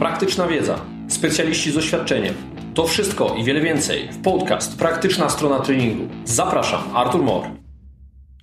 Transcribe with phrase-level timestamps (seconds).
[0.00, 2.34] praktyczna wiedza, specjaliści z doświadczeniem.
[2.74, 6.08] To wszystko i wiele więcej w podcast Praktyczna strona treningu.
[6.24, 7.44] Zapraszam, Artur Mor.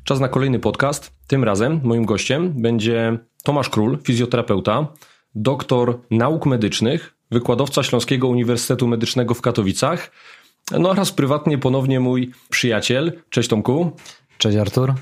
[0.03, 1.11] Czas na kolejny podcast.
[1.27, 4.87] Tym razem moim gościem będzie Tomasz Król, fizjoterapeuta,
[5.35, 10.11] doktor nauk medycznych, wykładowca Śląskiego Uniwersytetu Medycznego w Katowicach,
[10.71, 13.21] no oraz prywatnie ponownie mój przyjaciel.
[13.29, 13.91] Cześć Tomku.
[14.37, 14.93] Cześć Artur.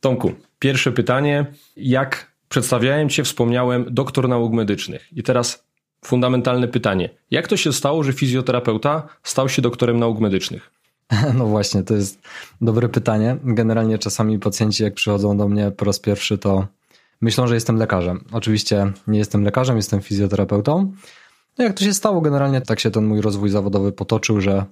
[0.00, 1.46] Tomku, pierwsze pytanie.
[1.76, 5.08] Jak przedstawiałem Cię, wspomniałem doktor nauk medycznych.
[5.12, 5.65] I teraz
[6.06, 7.10] fundamentalne pytanie.
[7.30, 10.70] Jak to się stało, że fizjoterapeuta stał się doktorem nauk medycznych?
[11.38, 12.18] No właśnie, to jest
[12.60, 13.36] dobre pytanie.
[13.44, 16.66] Generalnie czasami pacjenci, jak przychodzą do mnie po raz pierwszy, to
[17.20, 18.24] myślą, że jestem lekarzem.
[18.32, 20.92] Oczywiście nie jestem lekarzem, jestem fizjoterapeutą.
[21.58, 22.20] No jak to się stało?
[22.20, 24.64] Generalnie tak się ten mój rozwój zawodowy potoczył, że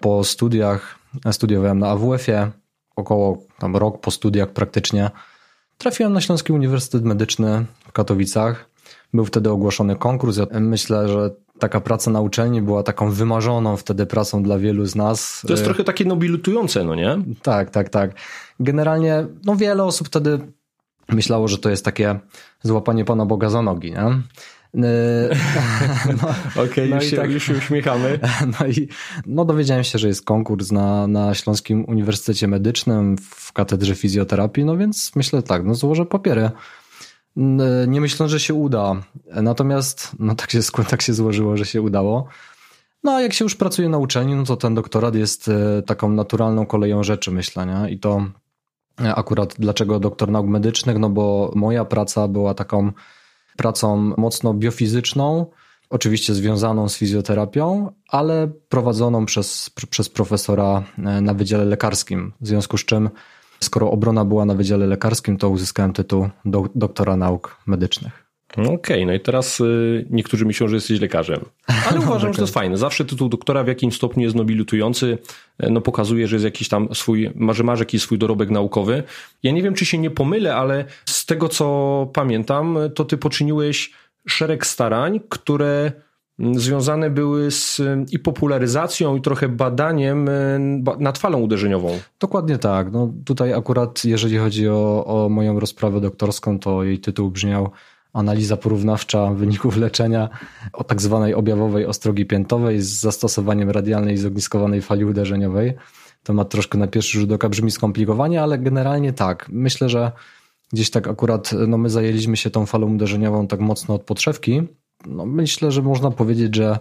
[0.00, 0.98] po studiach,
[1.32, 2.50] studiowałem na AWF-ie,
[2.96, 5.10] około tam rok po studiach praktycznie,
[5.78, 8.70] trafiłem na Śląski Uniwersytet Medyczny w Katowicach.
[9.16, 10.36] Był wtedy ogłoszony konkurs.
[10.36, 14.94] Ja myślę, że taka praca na uczelni była taką wymarzoną wtedy pracą dla wielu z
[14.94, 15.42] nas.
[15.46, 17.18] To jest trochę takie nobilutujące, no nie?
[17.42, 18.10] Tak, tak, tak.
[18.60, 20.38] Generalnie no wiele osób wtedy
[21.08, 22.18] myślało, że to jest takie
[22.62, 24.22] złapanie Pana Boga za nogi, nie?
[26.22, 28.18] No, Okej, okay, no już, tak, już się uśmiechamy.
[28.60, 28.88] No i
[29.26, 34.76] no dowiedziałem się, że jest konkurs na, na Śląskim Uniwersytecie Medycznym w katedrze fizjoterapii, no
[34.76, 36.50] więc myślę tak, no złożę papiery.
[37.86, 39.02] Nie myślę, że się uda.
[39.42, 42.28] Natomiast no tak się, tak się złożyło, że się udało.
[43.04, 46.10] No a jak się już pracuje na uczelni, no to ten doktorat jest e, taką
[46.10, 47.90] naturalną koleją rzeczy, myślę, nie?
[47.90, 48.26] I to
[49.00, 50.98] e, akurat dlaczego doktor nauk medycznych?
[50.98, 52.92] No bo moja praca była taką
[53.56, 55.46] pracą mocno biofizyczną,
[55.90, 62.32] oczywiście związaną z fizjoterapią, ale prowadzoną przez, przez profesora e, na Wydziale Lekarskim.
[62.40, 63.10] W związku z czym,
[63.60, 68.26] skoro obrona była na Wydziale Lekarskim, to uzyskałem tytuł do, doktora nauk medycznych.
[68.52, 71.40] Okej, okay, no i teraz y, niektórzy myślą, że jesteś lekarzem.
[71.88, 72.76] Ale uważam, że to jest fajne.
[72.76, 75.18] Zawsze tytuł doktora w jakimś stopniu jest nobilitujący,
[75.58, 79.02] e, no pokazuje, że jest jakiś tam swój, że masz jakiś swój dorobek naukowy.
[79.42, 83.92] Ja nie wiem, czy się nie pomylę, ale z tego, co pamiętam, to ty poczyniłeś
[84.28, 85.92] szereg starań, które
[86.38, 87.80] związane były z
[88.10, 90.28] i popularyzacją, i trochę badaniem
[90.98, 91.98] nad falą uderzeniową.
[92.20, 92.92] Dokładnie tak.
[92.92, 97.70] No tutaj akurat, jeżeli chodzi o, o moją rozprawę doktorską, to jej tytuł brzmiał
[98.16, 100.28] analiza porównawcza wyników leczenia
[100.72, 105.74] o tak zwanej objawowej ostrogi piętowej z zastosowaniem radialnej i zogniskowanej fali uderzeniowej.
[106.22, 109.46] Temat troszkę na pierwszy rzut oka brzmi skomplikowanie, ale generalnie tak.
[109.48, 110.12] Myślę, że
[110.72, 114.62] gdzieś tak akurat no my zajęliśmy się tą falą uderzeniową tak mocno od podszewki.
[115.06, 116.78] No myślę, że można powiedzieć, że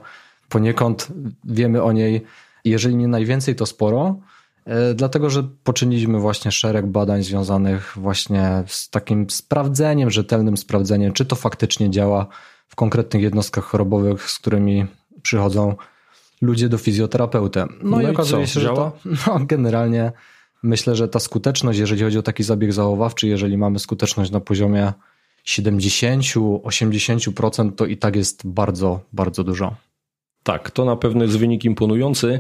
[0.50, 1.08] poniekąd
[1.44, 2.22] wiemy o niej,
[2.66, 4.16] jeżeli nie najwięcej, to sporo.
[4.66, 11.26] E, dlatego, że poczyniliśmy właśnie szereg badań związanych właśnie z takim sprawdzeniem, rzetelnym sprawdzeniem, czy
[11.26, 12.28] to faktycznie działa
[12.68, 14.86] w konkretnych jednostkach chorobowych, z którymi
[15.22, 15.76] przychodzą
[16.42, 17.60] ludzie do fizjoterapeuty.
[17.60, 18.54] No, no i, i okazuje co?
[18.54, 18.92] się, że to,
[19.28, 20.12] no, generalnie
[20.64, 24.94] myślę, że ta skuteczność, jeżeli chodzi o taki zabieg zachowawczy, jeżeli mamy skuteczność na poziomie
[25.48, 29.76] 70-80%, to i tak jest bardzo, bardzo dużo.
[30.44, 32.40] Tak, to na pewno jest wynik imponujący.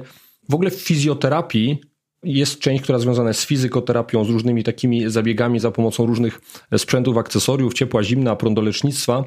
[0.49, 1.81] W ogóle w fizjoterapii
[2.23, 6.41] jest część, która związana jest z fizykoterapią, z różnymi takimi zabiegami za pomocą różnych
[6.77, 9.23] sprzętów, akcesoriów, ciepła, zimna, prądolecznictwa.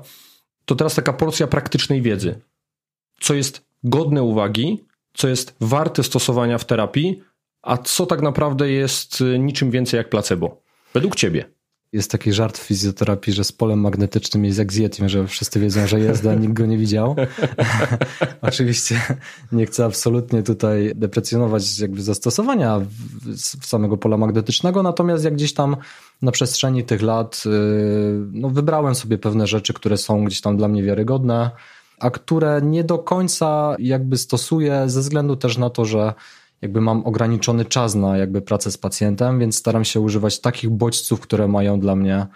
[0.65, 2.41] To teraz taka porcja praktycznej wiedzy.
[3.21, 4.84] Co jest godne uwagi,
[5.15, 7.22] co jest warte stosowania w terapii,
[7.62, 10.62] a co tak naprawdę jest niczym więcej jak placebo.
[10.95, 11.45] Według ciebie.
[11.93, 15.60] Jest taki żart w fizjoterapii, że z polem magnetycznym jest jak z Yetim, że wszyscy
[15.60, 17.16] wiedzą, że jest, a nikt go nie widział.
[18.43, 19.00] Oczywiście
[19.53, 22.81] nie chcę absolutnie tutaj deprecjonować jakby zastosowania
[23.62, 25.77] samego pola magnetycznego, natomiast jak gdzieś tam
[26.22, 27.50] na przestrzeni tych lat y,
[28.32, 31.50] no, wybrałem sobie pewne rzeczy, które są gdzieś tam dla mnie wiarygodne,
[32.00, 36.15] a które nie do końca jakby stosuję ze względu też na to, że
[36.63, 41.21] jakby mam ograniczony czas na jakby pracę z pacjentem, więc staram się używać takich bodźców,
[41.21, 42.27] które mają dla mnie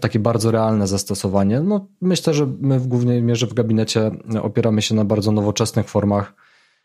[0.00, 1.60] takie bardzo realne zastosowanie.
[1.60, 4.10] No, myślę, że my w głównej mierze w gabinecie
[4.42, 6.34] opieramy się na bardzo nowoczesnych formach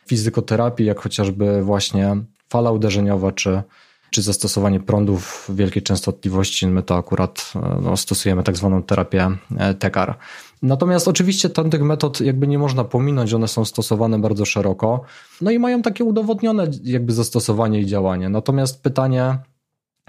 [0.07, 2.15] fizykoterapii, jak chociażby właśnie
[2.49, 3.63] fala uderzeniowa, czy,
[4.09, 6.67] czy zastosowanie prądów wielkiej częstotliwości.
[6.67, 10.17] My to akurat no, stosujemy tak zwaną terapię e, TECAR.
[10.63, 15.01] Natomiast oczywiście tamtych metod jakby nie można pominąć, one są stosowane bardzo szeroko,
[15.41, 18.29] no i mają takie udowodnione jakby zastosowanie i działanie.
[18.29, 19.37] Natomiast pytanie,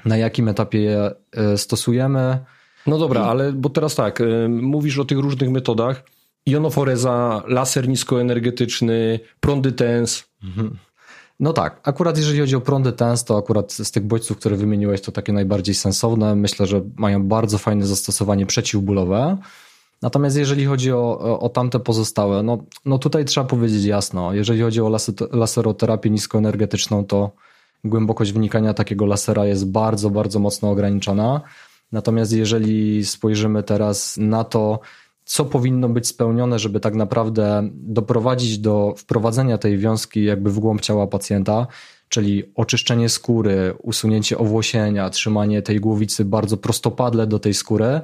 [0.04, 2.38] na jakim etapie je e, stosujemy?
[2.86, 6.04] No dobra, ale bo teraz tak, e, mówisz o tych różnych metodach,
[6.46, 10.24] jonoforeza, laser niskoenergetyczny, prądy TENS.
[10.44, 10.76] Mhm.
[11.40, 15.00] No tak, akurat jeżeli chodzi o prądy TENS, to akurat z tych bodźców, które wymieniłeś,
[15.00, 16.36] to takie najbardziej sensowne.
[16.36, 19.36] Myślę, że mają bardzo fajne zastosowanie przeciwbólowe.
[20.04, 24.60] Natomiast jeżeli chodzi o, o, o tamte pozostałe, no, no tutaj trzeba powiedzieć jasno, jeżeli
[24.60, 24.98] chodzi o
[25.32, 27.30] laseroterapię niskoenergetyczną, to
[27.84, 31.40] głębokość wnikania takiego lasera jest bardzo, bardzo mocno ograniczona.
[31.92, 34.80] Natomiast jeżeli spojrzymy teraz na to,
[35.24, 40.80] co powinno być spełnione, żeby tak naprawdę doprowadzić do wprowadzenia tej wiązki jakby w głąb
[40.80, 41.66] ciała pacjenta,
[42.08, 48.00] czyli oczyszczenie skóry, usunięcie owłosienia, trzymanie tej głowicy bardzo prostopadle do tej skóry,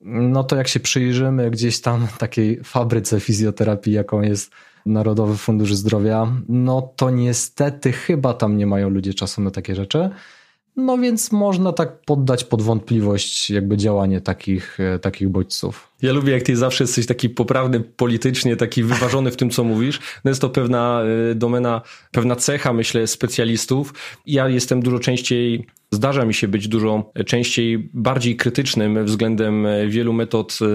[0.00, 4.52] no to jak się przyjrzymy gdzieś tam takiej fabryce fizjoterapii, jaką jest
[4.86, 10.10] Narodowy Fundusz Zdrowia, no to niestety chyba tam nie mają ludzie czasu na takie rzeczy.
[10.76, 15.89] No więc można tak poddać pod wątpliwość jakby działanie takich, e, takich bodźców.
[16.02, 20.00] Ja lubię, jak ty zawsze jesteś taki poprawny politycznie, taki wyważony w tym, co mówisz.
[20.24, 23.94] No jest to pewna e, domena, pewna cecha, myślę, specjalistów.
[24.26, 30.58] Ja jestem dużo częściej Zdarza mi się być dużo częściej bardziej krytycznym względem wielu metod
[30.62, 30.66] e,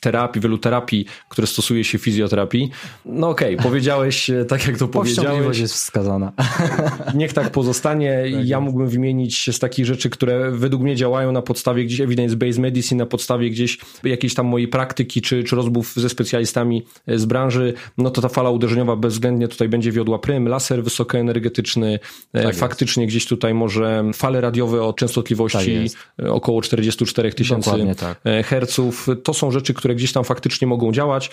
[0.00, 2.70] terapii, wielu terapii, które stosuje się w fizjoterapii.
[3.04, 5.58] No okej, okay, powiedziałeś e, tak, jak to powiedziałeś.
[5.58, 6.32] jest wskazana.
[7.14, 8.22] Niech tak pozostanie.
[8.32, 12.58] Tak ja mógłbym wymienić z takich rzeczy, które według mnie działają na podstawie gdzieś evidence-based
[12.58, 17.74] medicine, na podstawie gdzieś jakiejś tam mojej praktyki, czy, czy rozmów ze specjalistami z branży,
[17.98, 21.98] no to ta fala uderzeniowa bezwzględnie tutaj będzie wiodła prym, laser wysokoenergetyczny,
[22.32, 23.12] e, tak faktycznie jest.
[23.12, 28.20] gdzieś tutaj może fale radiowe o częstotliwości tak około 44 tysięcy tak.
[28.24, 29.06] E, herców.
[29.22, 31.30] To są rzeczy, które gdzieś tam faktycznie mogą działać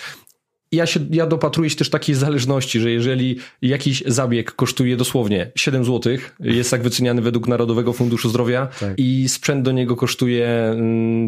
[0.74, 5.86] ja, się, ja dopatruję się też takiej zależności, że jeżeli jakiś zabieg kosztuje dosłownie 7
[5.86, 8.94] zł, jest tak wyceniany według Narodowego Funduszu Zdrowia tak.
[8.98, 10.76] i sprzęt do niego kosztuje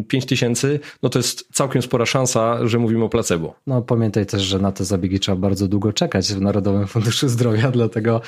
[0.08, 3.54] 5 mm, tysięcy, no to jest całkiem spora szansa, że mówimy o placebo.
[3.66, 7.70] No pamiętaj też, że na te zabiegi trzeba bardzo długo czekać w Narodowym Funduszu Zdrowia,
[7.70, 8.20] dlatego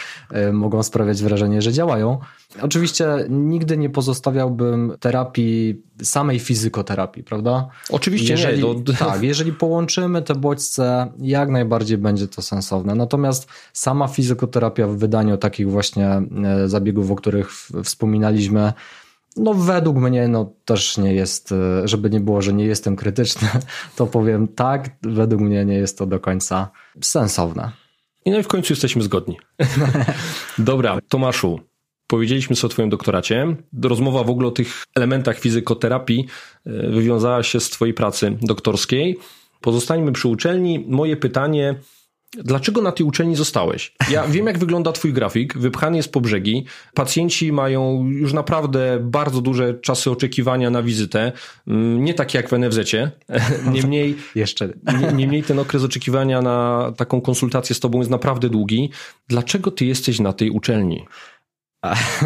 [0.48, 2.18] y, mogą sprawiać wrażenie, że działają.
[2.62, 7.68] Oczywiście nigdy nie pozostawiałbym terapii, samej fizykoterapii, prawda?
[7.90, 8.84] Oczywiście jeżeli, nie.
[8.84, 8.92] To...
[9.06, 12.94] Tak, jeżeli połączymy te bodźce, jak najbardziej będzie to sensowne.
[12.94, 16.22] Natomiast sama fizykoterapia w wydaniu takich właśnie e,
[16.68, 17.52] zabiegów, o których
[17.84, 18.72] wspominaliśmy,
[19.36, 23.48] no według mnie no też nie jest, e, żeby nie było, że nie jestem krytyczny,
[23.96, 26.70] to powiem tak, według mnie nie jest to do końca
[27.02, 27.72] sensowne.
[28.24, 29.38] I no i w końcu jesteśmy zgodni.
[30.58, 31.60] Dobra, Tomaszu,
[32.08, 33.56] Powiedzieliśmy sobie o Twoim doktoracie.
[33.82, 36.26] Rozmowa w ogóle o tych elementach fizykoterapii
[36.66, 39.19] e, wywiązała się z Twojej pracy doktorskiej.
[39.60, 40.84] Pozostańmy przy uczelni.
[40.88, 41.75] Moje pytanie,
[42.37, 43.94] Dlaczego na tej uczelni zostałeś?
[44.10, 45.58] Ja wiem, jak wygląda Twój grafik.
[45.58, 46.64] Wypchany jest po brzegi.
[46.94, 51.32] Pacjenci mają już naprawdę bardzo duże czasy oczekiwania na wizytę.
[51.66, 53.11] Mm, nie takie jak w NFZ-cie.
[53.72, 54.69] Niemniej, Jeszcze.
[55.14, 58.90] niemniej ten okres oczekiwania na taką konsultację z Tobą jest naprawdę długi.
[59.28, 61.04] Dlaczego Ty jesteś na tej uczelni?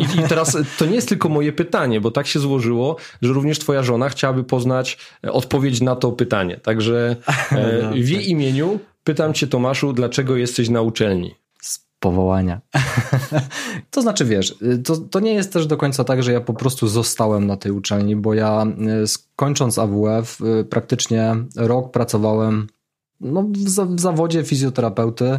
[0.01, 3.59] I, I, teraz to nie jest tylko moje pytanie, bo tak się złożyło, że również
[3.59, 6.57] twoja żona chciałaby poznać e, odpowiedź na to pytanie.
[6.57, 7.17] Także
[7.53, 11.35] e, w jej imieniu pytam cię Tomaszu, dlaczego jesteś na uczelni?
[11.61, 12.61] Z powołania.
[13.91, 14.55] to znaczy, wiesz,
[14.85, 17.73] to, to nie jest też do końca tak, że ja po prostu zostałem na tej
[17.73, 18.67] uczelni, bo ja
[19.07, 20.39] skończąc AWF
[20.71, 22.67] praktycznie rok pracowałem
[23.21, 25.39] no, w, w zawodzie fizjoterapeuty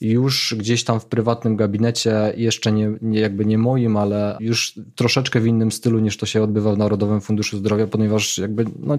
[0.00, 5.40] już gdzieś tam w prywatnym gabinecie, jeszcze nie, nie, jakby nie moim, ale już troszeczkę
[5.40, 8.98] w innym stylu niż to się odbywa w Narodowym Funduszu Zdrowia, ponieważ jakby no,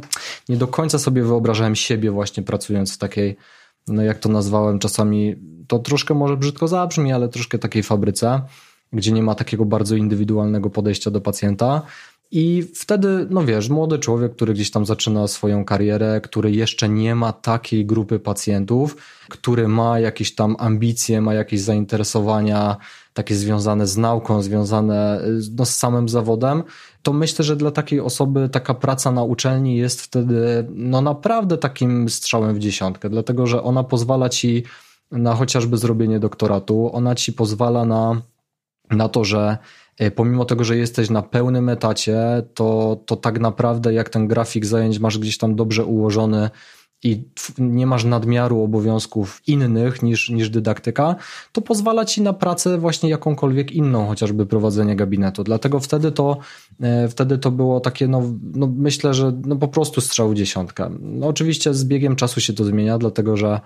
[0.49, 3.35] nie do końca sobie wyobrażałem siebie właśnie pracując w takiej,
[3.87, 5.35] no jak to nazwałem czasami,
[5.67, 8.41] to troszkę może brzydko zabrzmi, ale troszkę takiej fabryce,
[8.93, 11.81] gdzie nie ma takiego bardzo indywidualnego podejścia do pacjenta.
[12.37, 17.15] I wtedy, no wiesz, młody człowiek, który gdzieś tam zaczyna swoją karierę, który jeszcze nie
[17.15, 18.97] ma takiej grupy pacjentów,
[19.29, 22.77] który ma jakieś tam ambicje, ma jakieś zainteresowania
[23.13, 25.21] takie związane z nauką, związane
[25.57, 26.63] no, z samym zawodem,
[27.03, 32.09] to myślę, że dla takiej osoby taka praca na uczelni jest wtedy no naprawdę takim
[32.09, 34.63] strzałem w dziesiątkę, dlatego że ona pozwala ci
[35.11, 38.21] na chociażby zrobienie doktoratu, ona ci pozwala na,
[38.91, 39.57] na to, że
[40.15, 42.17] pomimo tego, że jesteś na pełnym etacie,
[42.53, 46.49] to, to tak naprawdę jak ten grafik zajęć masz gdzieś tam dobrze ułożony
[47.03, 47.23] i
[47.57, 51.15] nie masz nadmiaru obowiązków innych niż, niż dydaktyka,
[51.51, 55.43] to pozwala ci na pracę właśnie jakąkolwiek inną, chociażby prowadzenie gabinetu.
[55.43, 56.37] Dlatego wtedy to,
[56.81, 58.21] e, wtedy to było takie, no,
[58.53, 60.89] no myślę, że no po prostu strzał dziesiątka.
[60.99, 63.59] No oczywiście z biegiem czasu się to zmienia, dlatego że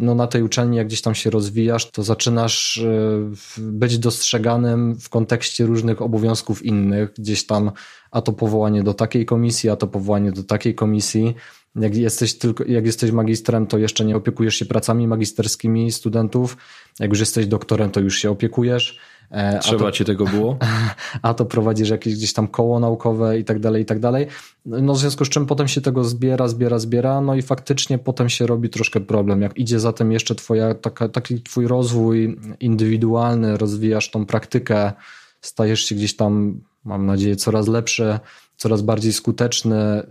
[0.00, 5.08] no na tej uczelni, jak gdzieś tam się rozwijasz, to zaczynasz e, być dostrzeganym w
[5.08, 7.70] kontekście różnych obowiązków innych, gdzieś tam
[8.10, 11.34] a to powołanie do takiej komisji, a to powołanie do takiej komisji.
[11.76, 16.56] Jak jesteś tylko, jak jesteś magistrem, to jeszcze nie opiekujesz się pracami magisterskimi studentów.
[17.00, 18.98] Jak już jesteś doktorem, to już się opiekujesz.
[19.30, 20.58] E, Trzeba to, ci tego było?
[21.22, 24.26] A to prowadzisz jakieś gdzieś tam koło naukowe i tak dalej, i tak dalej.
[24.66, 28.28] No w związku z czym potem się tego zbiera, zbiera, zbiera, no i faktycznie potem
[28.28, 29.42] się robi troszkę problem.
[29.42, 34.92] Jak idzie zatem jeszcze twoja, taka, taki twój rozwój indywidualny, rozwijasz tą praktykę,
[35.40, 38.18] stajesz się gdzieś tam, mam nadzieję, coraz lepszy,
[38.58, 40.02] coraz bardziej skuteczny,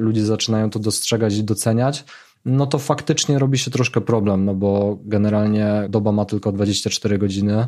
[0.00, 2.04] ludzie zaczynają to dostrzegać i doceniać,
[2.44, 7.66] no to faktycznie robi się troszkę problem, no bo generalnie doba ma tylko 24 godziny,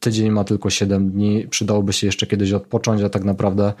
[0.00, 3.72] tydzień ma tylko 7 dni, przydałoby się jeszcze kiedyś odpocząć, a tak naprawdę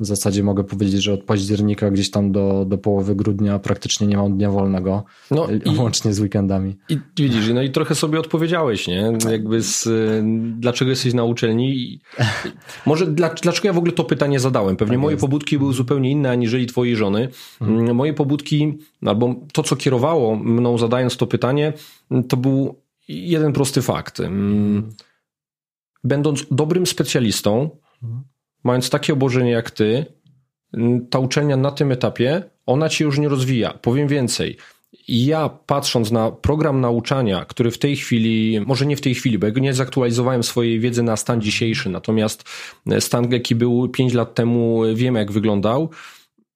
[0.00, 4.16] w zasadzie mogę powiedzieć, że od października gdzieś tam do, do połowy grudnia praktycznie nie
[4.16, 6.76] mam dnia wolnego, no i, łącznie z weekendami.
[6.88, 9.12] I widzisz, no i trochę sobie odpowiedziałeś, nie?
[9.30, 9.88] Jakby z,
[10.60, 12.00] dlaczego jesteś na uczelni?
[12.86, 14.76] Może dla, dlaczego ja w ogóle to pytanie zadałem?
[14.76, 15.20] Pewnie tak moje jest.
[15.20, 17.28] pobudki były zupełnie inne aniżeli twojej żony.
[17.58, 17.94] Hmm.
[17.94, 21.72] Moje pobudki, albo to, co kierowało mną zadając to pytanie,
[22.28, 24.18] to był jeden prosty fakt.
[24.18, 24.92] Hmm.
[26.04, 27.70] Będąc dobrym specjalistą,
[28.00, 28.33] hmm
[28.64, 30.06] mając takie obłożenie jak ty,
[31.10, 33.72] ta uczelnia na tym etapie, ona ci już nie rozwija.
[33.72, 34.56] Powiem więcej.
[35.08, 39.48] Ja patrząc na program nauczania, który w tej chwili, może nie w tej chwili, bo
[39.48, 42.44] nie zaktualizowałem swojej wiedzy na stan dzisiejszy, natomiast
[43.00, 45.90] stan, jaki był 5 lat temu, wiem jak wyglądał.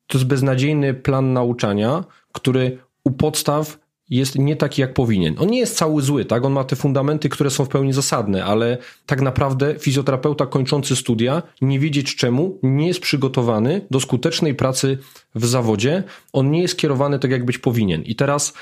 [0.07, 3.79] To jest beznadziejny plan nauczania, który u podstaw
[4.11, 5.35] jest nie taki, jak powinien.
[5.39, 6.45] On nie jest cały zły, tak?
[6.45, 11.43] On ma te fundamenty, które są w pełni zasadne, ale tak naprawdę fizjoterapeuta kończący studia,
[11.61, 14.99] nie wiedzieć czemu, nie jest przygotowany do skutecznej pracy
[15.35, 16.03] w zawodzie.
[16.33, 18.03] On nie jest kierowany tak, jak być powinien.
[18.03, 18.53] I teraz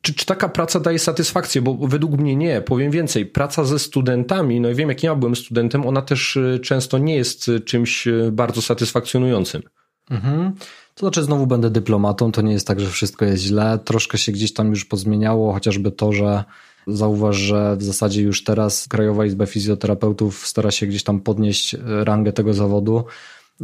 [0.00, 1.62] czy, czy taka praca daje satysfakcję?
[1.62, 2.60] Bo według mnie nie.
[2.60, 3.26] Powiem więcej.
[3.26, 7.16] Praca ze studentami, no i wiem, jak ja byłem studentem, ona też y, często nie
[7.16, 9.62] jest y, czymś y, bardzo satysfakcjonującym.
[10.10, 10.52] Mhm.
[11.00, 13.78] To znaczy, znowu będę dyplomatą, to nie jest tak, że wszystko jest źle.
[13.84, 16.44] Troszkę się gdzieś tam już pozmieniało, chociażby to, że
[16.86, 22.32] zauważ, że w zasadzie już teraz Krajowa Izba Fizjoterapeutów stara się gdzieś tam podnieść rangę
[22.32, 23.04] tego zawodu.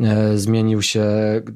[0.01, 1.07] E, zmienił się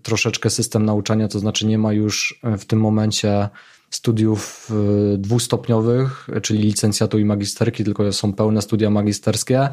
[0.02, 3.49] troszeczkę system nauczania, to znaczy nie ma już w tym momencie
[3.90, 4.70] studiów
[5.14, 9.68] e, dwustopniowych, czyli licencjatu i magisterki, tylko są pełne studia magisterskie.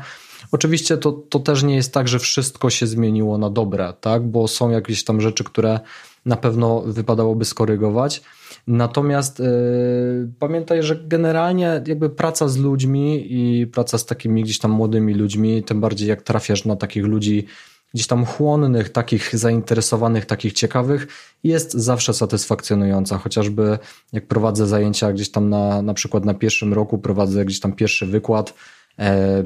[0.52, 4.28] Oczywiście to, to też nie jest tak, że wszystko się zmieniło na dobre, tak?
[4.28, 5.80] bo są jakieś tam rzeczy, które
[6.26, 8.22] na pewno wypadałoby skorygować.
[8.68, 14.72] Natomiast yy, pamiętaj, że generalnie jakby praca z ludźmi i praca z takimi gdzieś tam
[14.72, 17.48] młodymi ludźmi, tym bardziej jak trafiasz na takich ludzi
[17.94, 21.08] gdzieś tam chłonnych, takich zainteresowanych, takich ciekawych,
[21.44, 23.18] jest zawsze satysfakcjonująca.
[23.18, 23.80] Chociażby
[24.14, 28.06] jak prowadzę zajęcia gdzieś tam na, na przykład na pierwszym roku, prowadzę gdzieś tam pierwszy
[28.06, 28.54] wykład,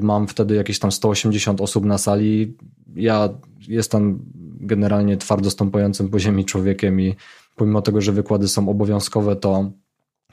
[0.00, 2.56] mam wtedy jakieś tam 180 osób na sali.
[2.94, 3.28] Ja
[3.68, 4.24] jestem
[4.60, 7.14] generalnie twardo stąpającym po ziemi człowiekiem i
[7.56, 9.70] pomimo tego, że wykłady są obowiązkowe, to,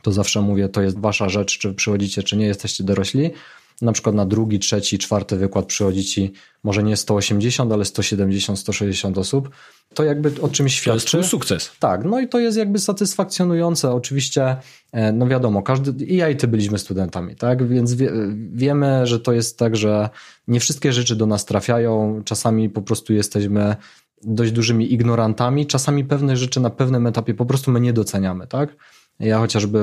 [0.02, 3.32] to zawsze mówię, to jest wasza rzecz, czy przychodzicie, czy nie jesteście dorośli
[3.82, 6.34] na przykład na drugi, trzeci, czwarty wykład przychodzi ci
[6.64, 9.50] może nie 180, ale 170, 160 osób,
[9.94, 11.12] to jakby o czymś świadczy.
[11.12, 11.72] To jest sukces.
[11.80, 13.92] Tak, no i to jest jakby satysfakcjonujące.
[13.92, 14.56] Oczywiście,
[14.92, 18.12] e, no wiadomo, każdy, i ja i ty byliśmy studentami, tak, więc wie,
[18.54, 20.10] wiemy, że to jest tak, że
[20.48, 23.76] nie wszystkie rzeczy do nas trafiają, czasami po prostu jesteśmy
[24.24, 28.76] dość dużymi ignorantami, czasami pewne rzeczy na pewnym etapie po prostu my nie doceniamy, tak.
[29.20, 29.80] Ja chociażby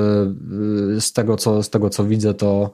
[0.97, 2.73] y, z tego, co, z tego, co widzę, to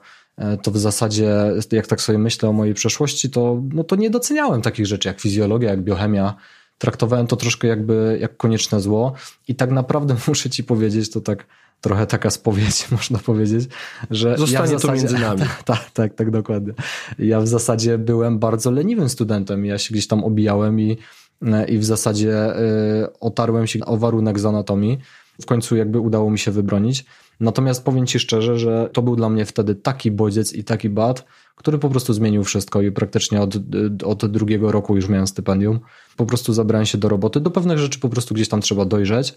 [0.61, 1.35] to w zasadzie,
[1.71, 5.19] jak tak sobie myślę o mojej przeszłości, to, no to nie doceniałem takich rzeczy jak
[5.19, 6.35] fizjologia, jak biochemia.
[6.77, 9.13] Traktowałem to troszkę jakby jak konieczne zło
[9.47, 11.45] i tak naprawdę muszę ci powiedzieć, to tak
[11.81, 13.69] trochę taka spowiedź, można powiedzieć,
[14.11, 14.37] że.
[14.37, 15.41] Zostanie ja zasadzie, to między nami.
[15.65, 16.73] Tak, tak, tak, dokładnie.
[17.19, 19.65] Ja w zasadzie byłem bardzo leniwym studentem.
[19.65, 20.97] Ja się gdzieś tam obijałem i,
[21.67, 24.99] i w zasadzie y, otarłem się o warunek z anatomii.
[25.41, 27.05] W końcu jakby udało mi się wybronić.
[27.43, 31.25] Natomiast powiem Ci szczerze, że to był dla mnie wtedy taki bodziec i taki bad,
[31.55, 33.55] który po prostu zmienił wszystko i praktycznie od,
[34.03, 35.79] od drugiego roku już miałem stypendium.
[36.17, 37.39] Po prostu zabrałem się do roboty.
[37.39, 39.35] Do pewnych rzeczy po prostu gdzieś tam trzeba dojrzeć.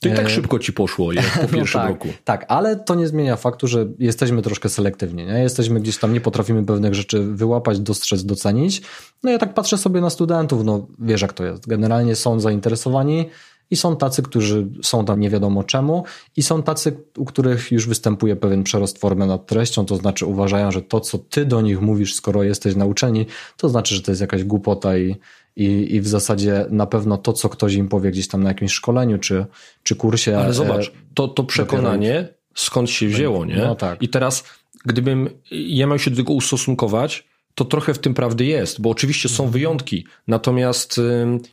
[0.00, 2.08] To i tak e, szybko ci poszło, jak po no pierwszym no tak, roku.
[2.24, 5.26] Tak, ale to nie zmienia faktu, że jesteśmy troszkę selektywni.
[5.26, 5.38] Nie?
[5.38, 8.82] Jesteśmy gdzieś tam, nie potrafimy pewnych rzeczy wyłapać, dostrzec, docenić.
[9.22, 11.66] No ja tak patrzę sobie na studentów, no wiesz jak to jest.
[11.66, 13.28] Generalnie są zainteresowani,
[13.70, 16.04] i są tacy, którzy są tam nie wiadomo czemu,
[16.36, 20.70] i są tacy, u których już występuje pewien przerost formy nad treścią, to znaczy uważają,
[20.70, 24.10] że to, co ty do nich mówisz, skoro jesteś na uczelni, to znaczy, że to
[24.10, 25.16] jest jakaś głupota i,
[25.56, 28.72] i, i w zasadzie na pewno to, co ktoś im powie gdzieś tam na jakimś
[28.72, 29.46] szkoleniu czy,
[29.82, 30.38] czy kursie.
[30.38, 33.56] Ale zobacz, to, to przekonanie skąd się wzięło, nie?
[33.56, 34.02] No tak.
[34.02, 34.44] I teraz,
[34.84, 39.28] gdybym ja miał się do tego ustosunkować, to trochę w tym prawdy jest, bo oczywiście
[39.28, 40.06] są wyjątki.
[40.28, 41.00] Natomiast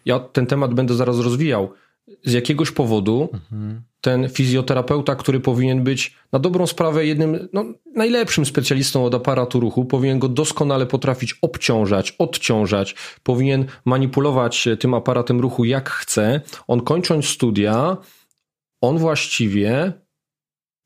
[0.05, 1.74] ja ten temat będę zaraz rozwijał
[2.24, 3.81] z jakiegoś powodu mhm.
[4.01, 9.86] ten fizjoterapeuta, który powinien być na dobrą sprawę jednym, no, najlepszym specjalistą od aparatu ruchu,
[9.86, 16.41] powinien go doskonale potrafić obciążać, odciążać, powinien manipulować tym aparatem ruchu jak chce.
[16.67, 17.98] On kończąc studia,
[18.81, 19.93] on właściwie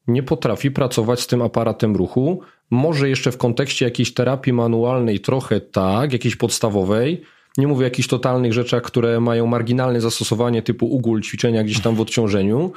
[0.07, 2.41] nie potrafi pracować z tym aparatem ruchu.
[2.69, 7.23] Może jeszcze w kontekście jakiejś terapii manualnej trochę tak, jakiejś podstawowej,
[7.57, 11.95] nie mówię o jakichś totalnych rzeczach, które mają marginalne zastosowanie typu ugól, ćwiczenia gdzieś tam
[11.95, 12.71] w odciążeniu,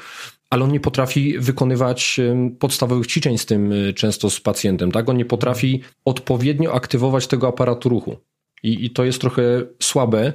[0.50, 2.20] ale on nie potrafi wykonywać
[2.58, 5.08] podstawowych ćwiczeń z tym y, często z pacjentem, tak?
[5.08, 8.16] On nie potrafi odpowiednio aktywować tego aparatu ruchu.
[8.62, 9.42] I, i to jest trochę
[9.82, 10.32] słabe,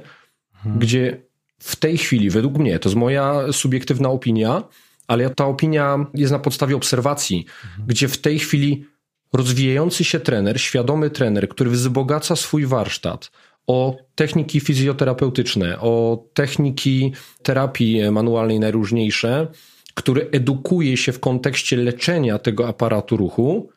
[0.54, 0.80] hmm.
[0.80, 1.20] gdzie
[1.58, 4.62] w tej chwili, według mnie, to jest moja subiektywna opinia,
[5.08, 7.88] ale ta opinia jest na podstawie obserwacji, hmm.
[7.88, 8.84] gdzie w tej chwili
[9.32, 13.30] rozwijający się trener, świadomy trener, który wzbogaca swój warsztat,
[13.66, 19.46] o techniki fizjoterapeutyczne, o techniki terapii manualnej najróżniejsze,
[19.94, 23.68] który edukuje się w kontekście leczenia tego aparatu ruchu,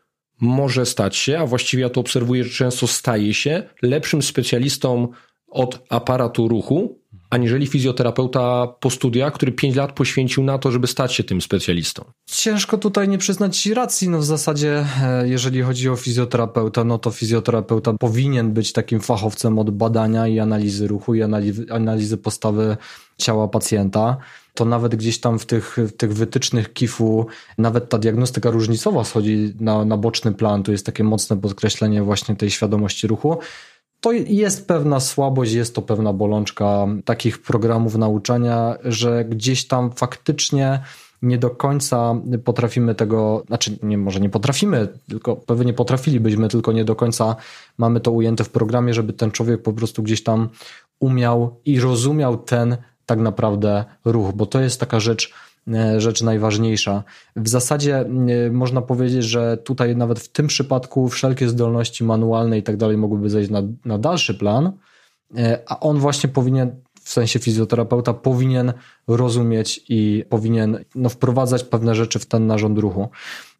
[0.42, 5.08] może stać się, a właściwie ja to obserwuję, że często staje się lepszym specjalistą
[5.48, 6.99] od aparatu ruchu,
[7.30, 12.06] aniżeli fizjoterapeuta po studiach, który 5 lat poświęcił na to, żeby stać się tym specjalistą.
[12.26, 14.10] Ciężko tutaj nie przyznać racji.
[14.10, 19.60] No w zasadzie, e, jeżeli chodzi o fizjoterapeuta, no to fizjoterapeuta powinien być takim fachowcem
[19.60, 22.78] od badania i analizy ruchu i analizy, analizy postawy
[23.18, 24.18] ciała pacjenta
[24.54, 27.26] to nawet gdzieś tam w tych, w tych wytycznych KIF-u,
[27.58, 30.64] nawet ta diagnostyka różnicowa schodzi na, na boczny plan.
[30.64, 33.38] Tu jest takie mocne podkreślenie właśnie tej świadomości ruchu
[34.02, 40.80] to jest pewna słabość, jest to pewna bolączka takich programów nauczania, że gdzieś tam faktycznie
[41.22, 46.86] nie do końca potrafimy tego, znaczy nie, może nie potrafimy, tylko pewnie potrafilibyśmy, tylko nie
[46.86, 47.36] do końca
[47.78, 50.50] mamy to ujęte w programie, żeby ten człowiek po prostu gdzieś tam
[51.00, 55.34] umiał i rozumiał ten tak naprawdę ruch, bo to jest taka rzecz,
[55.98, 57.04] rzecz najważniejsza.
[57.36, 58.06] W zasadzie e,
[58.52, 63.30] można powiedzieć, że tutaj nawet w tym przypadku wszelkie zdolności manualne i tak dalej mogłyby
[63.30, 64.72] zejść na, na dalszy plan,
[65.38, 66.72] e, a on właśnie powinien
[67.04, 68.74] w sensie fizjoterapeuta powinien
[69.08, 73.10] rozumieć i powinien no, wprowadzać pewne rzeczy w ten narząd ruchu.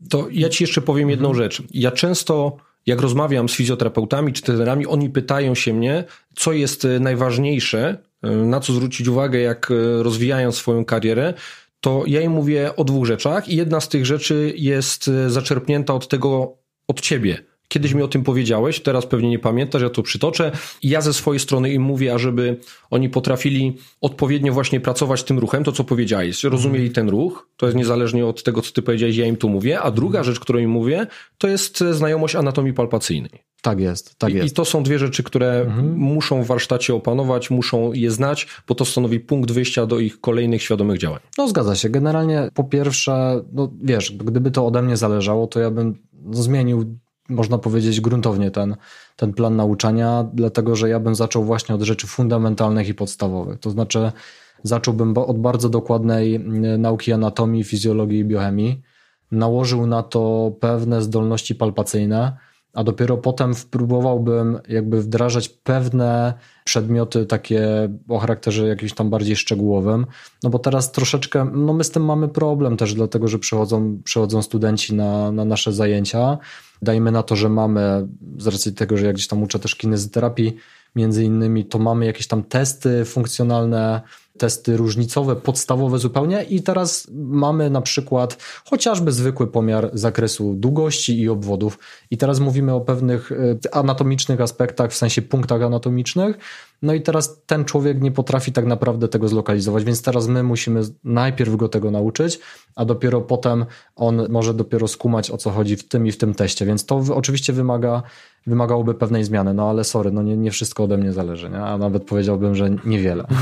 [0.10, 1.44] To ja ci jeszcze powiem jedną mhm.
[1.44, 1.64] rzecz.
[1.74, 6.04] Ja często jak rozmawiam z fizjoterapeutami czy trenerami, oni pytają się mnie,
[6.36, 9.70] co jest najważniejsze, na co zwrócić uwagę, jak
[10.02, 11.34] rozwijają swoją karierę
[11.82, 15.94] to ja im mówię o dwóch rzeczach i jedna z tych rzeczy jest e, zaczerpnięta
[15.94, 17.49] od tego, od ciebie.
[17.72, 20.52] Kiedyś mi o tym powiedziałeś, teraz pewnie nie pamiętasz, ja to przytoczę.
[20.84, 22.58] Ja ze swojej strony im mówię, ażeby
[22.90, 26.94] oni potrafili odpowiednio właśnie pracować tym ruchem, to co powiedziałeś, rozumieli mhm.
[26.94, 29.80] ten ruch, to jest niezależnie od tego, co ty powiedziałeś, ja im tu mówię.
[29.80, 33.50] A druga rzecz, którą im mówię, to jest e, znajomość anatomii palpacyjnej.
[33.62, 34.48] Tak jest, tak jest.
[34.48, 35.94] I to są dwie rzeczy, które mhm.
[35.94, 40.64] muszą w warsztacie opanować, muszą je znać, bo to stanowi punkt wyjścia do ich kolejnych
[40.64, 41.20] świadomych działań.
[41.38, 41.90] No zgadza się.
[41.90, 46.96] Generalnie po pierwsze, no wiesz, gdyby to ode mnie zależało, to ja bym no, zmienił,
[47.30, 48.76] można powiedzieć, gruntownie ten,
[49.16, 53.60] ten plan nauczania, dlatego że ja bym zaczął właśnie od rzeczy fundamentalnych i podstawowych.
[53.60, 54.12] To znaczy
[54.64, 56.40] zacząłbym od bardzo dokładnej
[56.78, 58.82] nauki anatomii, fizjologii i biochemii,
[59.32, 62.38] nałożył na to pewne zdolności palpacyjne,
[62.74, 70.06] a dopiero potem spróbowałbym jakby wdrażać pewne przedmioty takie o charakterze jakimś tam bardziej szczegółowym,
[70.44, 74.42] no bo teraz troszeczkę, no my z tym mamy problem też dlatego, że przychodzą, przychodzą
[74.42, 76.38] studenci na, na nasze zajęcia,
[76.82, 80.58] dajmy na to, że mamy, z racji tego, że ja gdzieś tam uczę też kinezyterapii,
[80.96, 84.02] między innymi, to mamy jakieś tam testy funkcjonalne,
[84.38, 91.30] testy różnicowe, podstawowe zupełnie i teraz mamy na przykład chociażby zwykły pomiar zakresu długości i
[91.30, 91.80] obwodów.
[92.12, 93.36] I teraz mówimy o pewnych e,
[93.76, 96.38] anatomicznych aspektach, w sensie punktach anatomicznych,
[96.82, 100.82] no i teraz ten człowiek nie potrafi tak naprawdę tego zlokalizować, więc teraz my musimy
[101.04, 102.40] najpierw go tego nauczyć,
[102.76, 103.66] a dopiero potem
[103.96, 107.04] on może dopiero skumać o co chodzi w tym i w tym teście, więc to
[107.16, 108.04] oczywiście wymaga
[108.48, 111.62] wymagałoby pewnej zmiany, no ale sorry, no nie, nie wszystko ode mnie zależy, nie?
[111.62, 113.28] a nawet powiedziałbym, że niewiele.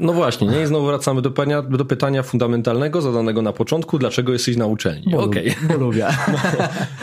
[0.00, 0.62] No właśnie, nie?
[0.62, 5.12] I znowu wracamy do pytania, do pytania fundamentalnego zadanego na początku, dlaczego jesteś na uczelni?
[5.12, 5.54] Bo, okay.
[5.68, 6.06] bo lubię.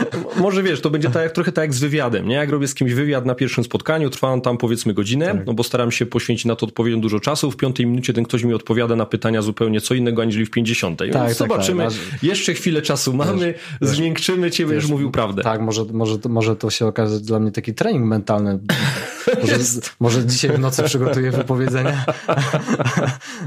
[0.37, 2.35] Może wiesz, to będzie tak, jak, trochę tak jak z wywiadem, nie?
[2.35, 5.45] Jak robię z kimś wywiad na pierwszym spotkaniu, trwa on tam powiedzmy godzinę, tak.
[5.45, 8.43] no bo staram się poświęcić na to odpowiednio dużo czasu, w piątej minucie ten ktoś
[8.43, 11.11] mi odpowiada na pytania zupełnie co innego, aniżeli w pięćdziesiątej.
[11.11, 15.43] Tak, Więc tak, zobaczymy, tak, jeszcze chwilę czasu mamy, wiesz, zmiękczymy cię, będziesz mówił prawdę.
[15.43, 18.59] Tak, może, może, może to się okazać dla mnie taki trening mentalny.
[19.51, 19.63] Może,
[19.99, 22.05] może dzisiaj w nocy przygotuję wypowiedzenie?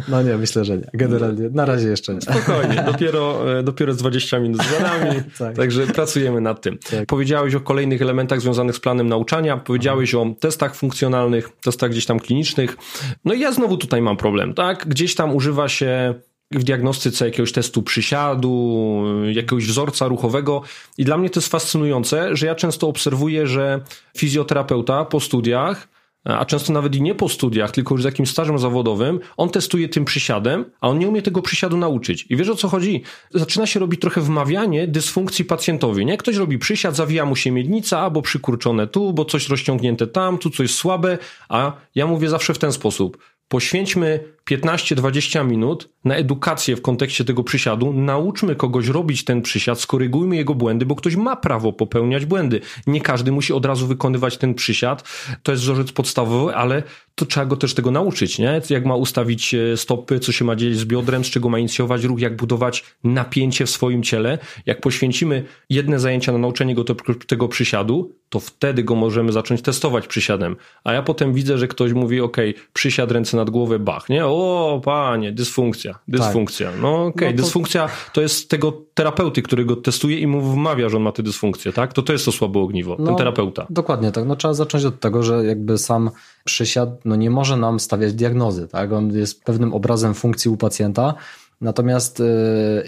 [0.09, 0.91] No nie, myślę, że nie.
[0.95, 2.21] Generalnie, na razie jeszcze nie.
[2.21, 5.57] Spokojnie, dopiero, e, dopiero z 20 minut z nami, tak.
[5.57, 6.79] także pracujemy nad tym.
[6.79, 7.07] Tak.
[7.07, 12.21] Powiedziałeś o kolejnych elementach związanych z planem nauczania, powiedziałeś o testach funkcjonalnych, testach gdzieś tam
[12.21, 12.77] klinicznych.
[13.25, 14.89] No i ja znowu tutaj mam problem, tak?
[14.89, 16.15] Gdzieś tam używa się
[16.51, 20.63] w diagnostyce jakiegoś testu przysiadu, jakiegoś wzorca ruchowego.
[20.99, 23.81] I dla mnie to jest fascynujące, że ja często obserwuję, że
[24.17, 25.89] fizjoterapeuta po studiach,
[26.25, 29.89] a często nawet i nie po studiach, tylko już z jakimś stażem zawodowym, on testuje
[29.89, 32.27] tym przysiadem, a on nie umie tego przysiadu nauczyć.
[32.31, 33.03] I wiesz o co chodzi?
[33.35, 36.07] Zaczyna się robić trochę wmawianie dysfunkcji pacjentowi.
[36.07, 36.17] Nie?
[36.17, 40.51] Ktoś robi przysiad, zawija mu się miednica, albo przykurczone tu, bo coś rozciągnięte tam, tu
[40.51, 46.83] coś słabe, a ja mówię zawsze w ten sposób poświęćmy 15-20 minut na edukację w
[46.83, 51.73] kontekście tego przysiadu, nauczmy kogoś robić ten przysiad, skorygujmy jego błędy, bo ktoś ma prawo
[51.73, 52.61] popełniać błędy.
[52.87, 55.09] Nie każdy musi od razu wykonywać ten przysiad.
[55.43, 56.83] To jest wzorzec podstawowy, ale
[57.15, 58.61] to trzeba go też tego nauczyć, nie?
[58.71, 62.05] Jak ma ustawić e, stopy, co się ma dzieć z biodrem, z czego ma inicjować
[62.05, 64.39] ruch, jak budować napięcie w swoim ciele.
[64.67, 66.85] Jak poświęcimy jedne zajęcia na nauczenie go
[67.27, 70.57] tego przysiadu, to wtedy go możemy zacząć testować przysiadem.
[70.85, 72.37] A ja potem widzę, że ktoś mówi, ok,
[72.73, 74.27] przysiad, ręce nad głowę, bach, nie?
[74.27, 74.40] O,
[74.85, 76.71] panie, dysfunkcja, dysfunkcja.
[76.71, 76.81] Tak.
[76.81, 77.43] No okej, okay, no to...
[77.43, 81.23] dysfunkcja to jest tego terapeuty, który go testuje i mu wmawia, że on ma tę
[81.23, 81.93] dysfunkcję, tak?
[81.93, 83.67] To to jest to słabe ogniwo, no, ten terapeuta.
[83.71, 84.27] Dokładnie tak.
[84.27, 86.11] No trzeba zacząć od tego, że jakby sam
[86.45, 88.93] przysiad no nie może nam stawiać diagnozy, tak?
[88.93, 91.15] On jest pewnym obrazem funkcji u pacjenta,
[91.61, 92.25] Natomiast y,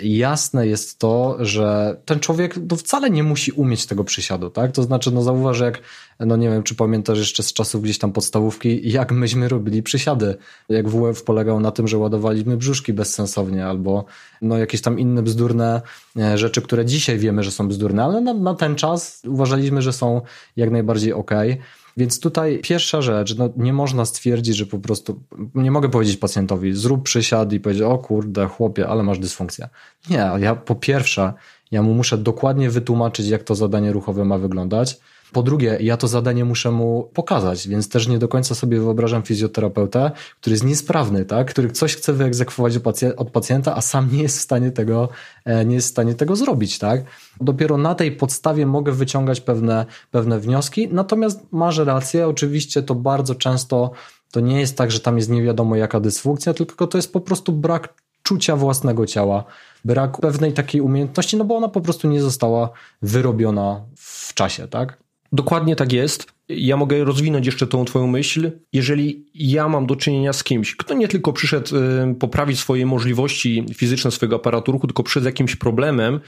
[0.02, 4.72] jasne jest to, że ten człowiek no, wcale nie musi umieć tego przysiadu, tak?
[4.72, 5.80] To znaczy, no zauważ, jak,
[6.20, 10.36] no nie wiem, czy pamiętasz jeszcze z czasów gdzieś tam podstawówki, jak myśmy robili przysiady.
[10.68, 14.04] Jak WF polegał na tym, że ładowaliśmy brzuszki bezsensownie, albo
[14.42, 15.82] no jakieś tam inne bzdurne
[16.16, 19.92] e, rzeczy, które dzisiaj wiemy, że są bzdurne, ale na, na ten czas uważaliśmy, że
[19.92, 20.20] są
[20.56, 21.52] jak najbardziej okej.
[21.52, 21.81] Okay.
[21.96, 25.20] Więc tutaj pierwsza rzecz, no nie można stwierdzić, że po prostu,
[25.54, 29.68] nie mogę powiedzieć pacjentowi, zrób przysiad i powiedzieć, o kurde, chłopie, ale masz dysfunkcję.
[30.10, 31.32] Nie, ja po pierwsze,
[31.70, 35.00] ja mu muszę dokładnie wytłumaczyć, jak to zadanie ruchowe ma wyglądać.
[35.32, 39.22] Po drugie, ja to zadanie muszę mu pokazać, więc też nie do końca sobie wyobrażam
[39.22, 41.50] fizjoterapeutę, który jest niesprawny, tak?
[41.50, 42.74] który coś chce wyegzekwować
[43.16, 45.08] od pacjenta, a sam nie jest w stanie tego,
[45.44, 46.78] e, nie jest w stanie tego zrobić.
[46.78, 47.04] Tak?
[47.40, 53.34] Dopiero na tej podstawie mogę wyciągać pewne, pewne wnioski, natomiast masz rację, oczywiście to bardzo
[53.34, 53.90] często
[54.32, 57.20] to nie jest tak, że tam jest nie wiadomo jaka dysfunkcja, tylko to jest po
[57.20, 59.44] prostu brak czucia własnego ciała,
[59.84, 62.70] brak pewnej takiej umiejętności, no bo ona po prostu nie została
[63.02, 65.02] wyrobiona w czasie, tak?
[65.32, 66.32] Dokładnie tak jest.
[66.48, 68.50] Ja mogę rozwinąć jeszcze tą Twoją myśl.
[68.72, 73.66] Jeżeli ja mam do czynienia z kimś, kto nie tylko przyszedł y, poprawić swoje możliwości
[73.74, 76.20] fizyczne swojego aparatu ruchu, tylko przyszedł z jakimś problemem,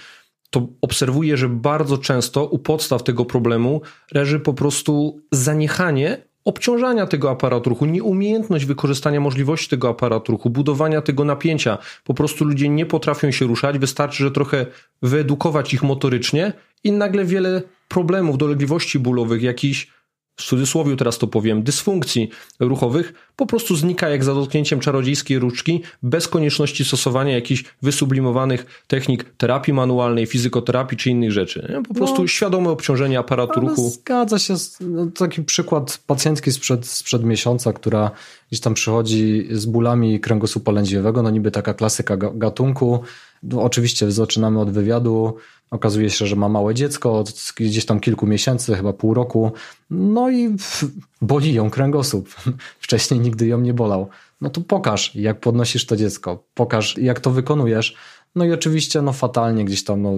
[0.50, 3.80] to obserwuję, że bardzo często u podstaw tego problemu
[4.12, 11.02] leży po prostu zaniechanie obciążania tego aparatu ruchu, nieumiejętność wykorzystania możliwości tego aparatu ruchu, budowania
[11.02, 11.78] tego napięcia.
[12.04, 14.66] Po prostu ludzie nie potrafią się ruszać, wystarczy, że trochę
[15.02, 16.52] wyedukować ich motorycznie
[16.84, 19.94] i nagle wiele problemów, dolegliwości bólowych, jakichś
[20.36, 25.82] w cudzysłowie teraz to powiem, dysfunkcji ruchowych po prostu znika jak za dotknięciem czarodziejskiej róczki,
[26.02, 31.82] bez konieczności stosowania jakichś wysublimowanych technik terapii manualnej, fizykoterapii czy innych rzeczy.
[31.88, 33.90] Po prostu no, świadome obciążenie aparatu ruchu.
[33.90, 34.54] Zgadza się.
[34.80, 38.10] No, taki przykład pacjentki sprzed, sprzed miesiąca, która
[38.48, 43.02] gdzieś tam przychodzi z bólami kręgosłupa lędźwiowego, no niby taka klasyka gatunku.
[43.48, 45.36] No, oczywiście zaczynamy od wywiadu,
[45.74, 49.52] Okazuje się, że ma małe dziecko od gdzieś tam kilku miesięcy, chyba pół roku.
[49.90, 50.56] No i
[51.22, 52.28] boli ją kręgosłup.
[52.80, 54.08] Wcześniej nigdy ją nie bolał.
[54.40, 56.44] No to pokaż, jak podnosisz to dziecko.
[56.54, 57.96] Pokaż, jak to wykonujesz.
[58.34, 60.12] No i oczywiście, no fatalnie gdzieś tam, no,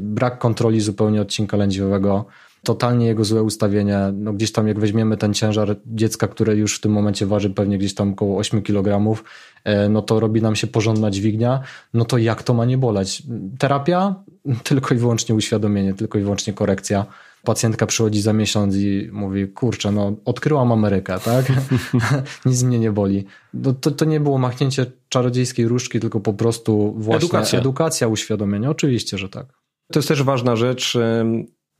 [0.00, 2.24] brak kontroli zupełnie odcinka lędźwiowego
[2.62, 3.98] totalnie jego złe ustawienie.
[4.14, 7.78] No gdzieś tam jak weźmiemy ten ciężar dziecka, które już w tym momencie waży pewnie
[7.78, 9.16] gdzieś tam około 8 kg,
[9.64, 11.60] e, no to robi nam się porządna dźwignia,
[11.94, 13.22] no to jak to ma nie boleć?
[13.58, 14.14] Terapia?
[14.64, 17.06] Tylko i wyłącznie uświadomienie, tylko i wyłącznie korekcja.
[17.44, 21.52] Pacjentka przychodzi za miesiąc i mówi, kurczę, no odkryłam Amerykę, tak?
[22.46, 23.24] Nic mnie nie boli.
[23.54, 28.70] No, to, to nie było machnięcie czarodziejskiej różdżki, tylko po prostu właśnie edukacja, edukacja uświadomienie.
[28.70, 29.46] Oczywiście, że tak.
[29.92, 30.98] To jest też ważna rzecz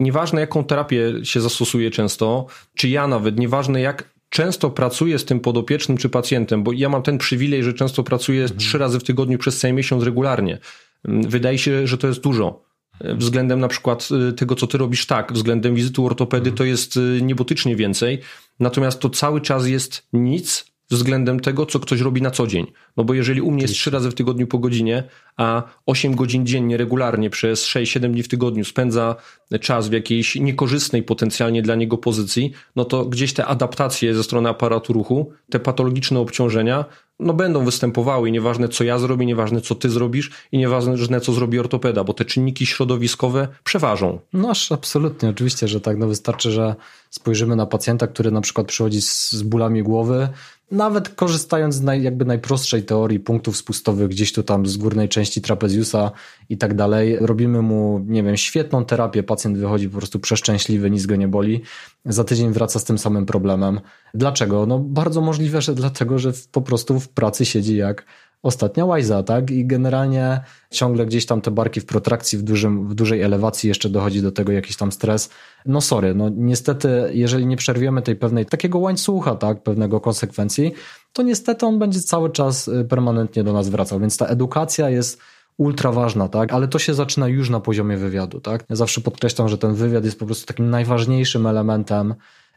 [0.01, 5.41] nieważne jaką terapię się zastosuje często, czy ja nawet, nieważne jak często pracuję z tym
[5.41, 8.61] podopiecznym czy pacjentem, bo ja mam ten przywilej, że często pracuję mhm.
[8.61, 10.59] trzy razy w tygodniu przez cały miesiąc regularnie.
[11.05, 12.69] Mm, wydaje się, że to jest dużo.
[13.01, 16.57] Względem na przykład y, tego, co ty robisz tak, względem wizyty ortopedy mhm.
[16.57, 18.19] to jest y, niebotycznie więcej,
[18.61, 22.67] natomiast to cały czas jest nic, względem tego, co ktoś robi na co dzień.
[22.97, 25.05] No bo jeżeli u mnie jest trzy razy w tygodniu po godzinie,
[25.37, 29.17] a 8 godzin dziennie regularnie przez 6-7 dni w tygodniu spędza
[29.61, 34.49] czas w jakiejś niekorzystnej potencjalnie dla niego pozycji, no to gdzieś te adaptacje ze strony
[34.49, 36.85] aparatu ruchu, te patologiczne obciążenia,
[37.21, 41.33] no będą występowały i nieważne co ja zrobię, nieważne co ty zrobisz i nieważne co
[41.33, 44.19] zrobi ortopeda, bo te czynniki środowiskowe przeważą.
[44.33, 45.99] No absolutnie, oczywiście, że tak.
[45.99, 46.75] No wystarczy, że
[47.11, 50.29] spojrzymy na pacjenta, który na przykład przychodzi z, z bólami głowy,
[50.71, 55.43] nawet korzystając z naj, jakby najprostszej teorii punktów spustowych gdzieś tu tam z górnej części
[55.43, 56.11] trapeziusa
[56.49, 61.07] i tak dalej, robimy mu, nie wiem, świetną terapię, pacjent wychodzi po prostu przeszczęśliwy, nic
[61.07, 61.63] go nie boli,
[62.05, 63.81] za tydzień wraca z tym samym problemem.
[64.15, 64.67] Dlaczego?
[64.67, 68.05] No bardzo możliwe, że dlatego, że po prostu w pracy siedzi jak
[68.43, 69.51] ostatnia łajza, tak?
[69.51, 73.89] I generalnie ciągle gdzieś tam te barki w protrakcji, w, dużym, w dużej elewacji jeszcze
[73.89, 75.31] dochodzi do tego jakiś tam stres.
[75.67, 79.63] No sorry, no niestety, jeżeli nie przerwiemy tej pewnej, takiego łańcucha, tak?
[79.63, 80.73] Pewnego konsekwencji,
[81.13, 84.01] to niestety on będzie cały czas y, permanentnie do nas wracał.
[84.01, 85.21] Więc ta edukacja jest
[85.57, 86.53] ultra ważna, tak?
[86.53, 88.65] Ale to się zaczyna już na poziomie wywiadu, tak?
[88.71, 92.15] Ja zawsze podkreślam, że ten wywiad jest po prostu takim najważniejszym elementem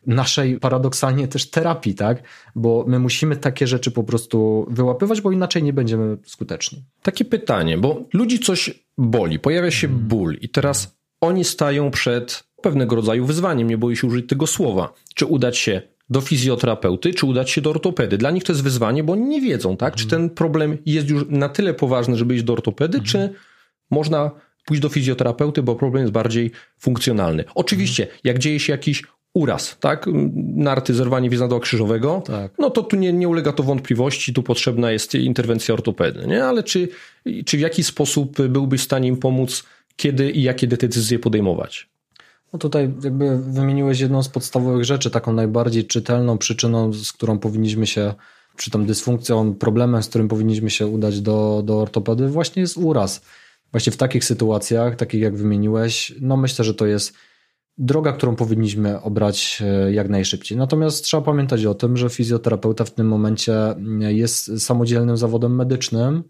[0.08, 2.24] naszej paradoksalnie też terapii, tak?
[2.56, 6.84] Bo my musimy takie rzeczy po prostu wyłapywać, bo inaczej nie będziemy skuteczni.
[7.02, 10.08] Takie pytanie, bo ludzi coś boli, pojawia się hmm.
[10.08, 14.94] ból i teraz oni stają przed pewnego rodzaju wyzwaniem, nie boję się użyć tego słowa.
[15.16, 18.18] Czy udać się do fizjoterapeuty, czy udać się do ortopedy.
[18.18, 19.96] Dla nich to jest wyzwanie, bo oni nie wiedzą, tak?
[19.96, 23.06] Czy ten problem jest już na tyle poważny, żeby iść do ortopedy, mhm.
[23.06, 23.36] czy
[23.92, 24.32] można
[24.66, 27.44] pójść do fizjoterapeuty, bo problem jest bardziej funkcjonalny.
[27.56, 30.06] Oczywiście, jak dzieje się jakiś uraz, tak?
[30.56, 32.52] Narty, zerwanie więzadła krzyżowego, tak.
[32.60, 36.46] no to tu nie, nie ulega to wątpliwości, tu potrzebna jest interwencja ortopedy, nie?
[36.46, 36.88] Ale czy,
[37.46, 39.64] czy w jaki sposób byłbyś w stanie im pomóc,
[39.96, 41.90] kiedy i jakie decyzje podejmować?
[42.54, 47.88] No tutaj jakby wymieniłeś jedną z podstawowych rzeczy, taką najbardziej czytelną przyczyną, z którą powinniśmy
[47.88, 48.14] się,
[48.58, 53.22] czy tą dysfunkcją, problemem, z którym powinniśmy się udać do, do ortopedy, właśnie jest uraz.
[53.72, 57.14] Właśnie w takich sytuacjach, takich jak wymieniłeś, no myślę, że to jest
[57.82, 60.58] droga, którą powinniśmy obrać e, jak najszybciej.
[60.58, 66.24] Natomiast trzeba pamiętać o tym, że fizjoterapeuta w tym momencie mm, jest samodzielnym zawodem medycznym,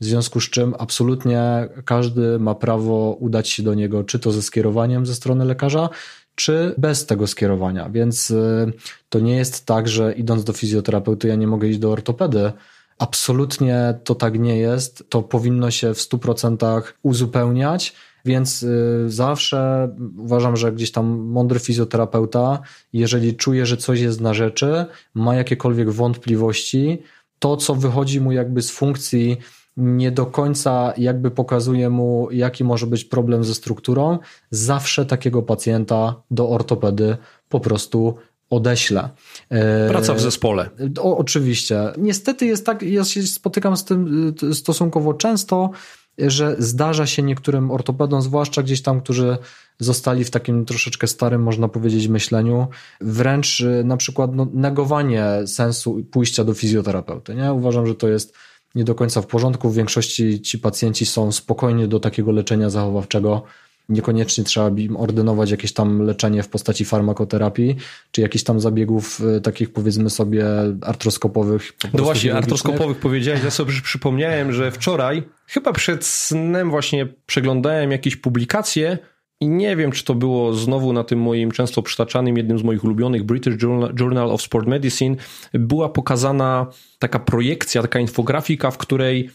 [0.00, 4.42] w związku z czym absolutnie każdy ma prawo udać się do niego, czy to ze
[4.42, 5.88] skierowaniem ze strony lekarza,
[6.34, 7.90] czy bez tego skierowania.
[7.90, 8.70] Więc e,
[9.08, 12.52] to nie jest tak, że idąc do fizjoterapeuty, ja nie mogę iść do ortopedy.
[12.98, 15.04] Absolutnie to tak nie jest.
[15.08, 17.94] To powinno się w 100% uzupełniać
[18.28, 19.88] więc y, zawsze
[20.18, 22.58] uważam, że gdzieś tam mądry fizjoterapeuta,
[22.92, 27.02] jeżeli czuje, że coś jest na rzeczy, ma jakiekolwiek wątpliwości,
[27.38, 29.36] to co wychodzi mu jakby z funkcji,
[29.76, 34.18] nie do końca jakby pokazuje mu, jaki może być problem ze strukturą,
[34.50, 37.16] zawsze takiego pacjenta do ortopedy
[37.48, 38.14] po prostu
[38.50, 39.08] odeślę.
[39.88, 40.70] Praca w zespole.
[41.00, 41.92] O, oczywiście.
[41.98, 45.70] Niestety jest tak, ja się spotykam z tym y, stosunkowo często,
[46.18, 49.38] że zdarza się niektórym ortopedom, zwłaszcza gdzieś tam, którzy
[49.78, 52.66] zostali w takim troszeczkę starym, można powiedzieć, myśleniu,
[53.00, 57.34] wręcz y, na przykład no, negowanie sensu pójścia do fizjoterapeuty.
[57.34, 57.52] Nie?
[57.52, 58.34] Uważam, że to jest
[58.74, 59.70] nie do końca w porządku.
[59.70, 63.42] W większości ci pacjenci są spokojnie do takiego leczenia zachowawczego
[63.88, 67.76] Niekoniecznie trzeba im ordynować jakieś tam leczenie w postaci farmakoterapii,
[68.10, 70.46] czy jakichś tam zabiegów y, takich powiedzmy sobie
[70.82, 71.72] artroskopowych.
[71.94, 78.16] No właśnie, artroskopowych powiedziałeś, ja sobie przypomniałem, że wczoraj, chyba przed snem właśnie przeglądałem jakieś
[78.16, 78.98] publikacje
[79.40, 82.84] i nie wiem, czy to było znowu na tym moim często przytaczanym, jednym z moich
[82.84, 83.54] ulubionych British
[84.00, 85.16] Journal of Sport Medicine,
[85.52, 86.66] była pokazana
[86.98, 89.30] taka projekcja, taka infografika, w której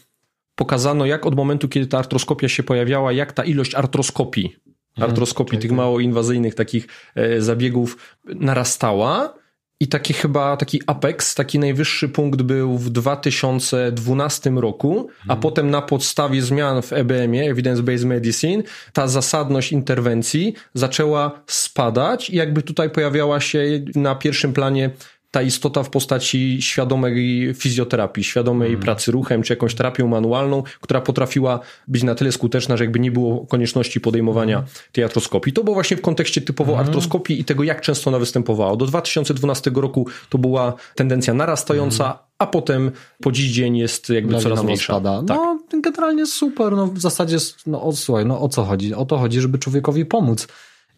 [0.54, 4.56] pokazano, jak od momentu, kiedy ta artroskopia się pojawiała, jak ta ilość artroskopii,
[4.96, 9.34] mhm, artroskopii, tych mało inwazyjnych takich e, zabiegów narastała.
[9.80, 15.40] I taki chyba taki apex, taki najwyższy punkt był w 2012 roku, a mhm.
[15.40, 18.62] potem na podstawie zmian w EBM-ie, Evidence-Based Medicine,
[18.92, 23.64] ta zasadność interwencji zaczęła spadać i jakby tutaj pojawiała się
[23.94, 24.90] na pierwszym planie
[25.34, 28.80] ta istota w postaci świadomej fizjoterapii, świadomej mm.
[28.80, 33.10] pracy ruchem, czy jakąś terapią manualną, która potrafiła być na tyle skuteczna, że jakby nie
[33.10, 34.68] było konieczności podejmowania mm.
[34.92, 35.52] tej artroskopii.
[35.52, 36.86] To było właśnie w kontekście typowo mm.
[36.86, 38.76] artroskopii i tego, jak często ona występowała.
[38.76, 42.16] Do 2012 roku to była tendencja narastająca, mm.
[42.38, 42.90] a potem
[43.22, 45.00] po dziś dzień jest jakby coraz mniejsza.
[45.00, 45.26] Tak.
[45.28, 46.72] No, generalnie super.
[46.72, 48.94] No, w zasadzie, no, o, słuchaj, no o co chodzi?
[48.94, 50.48] O to chodzi, żeby człowiekowi pomóc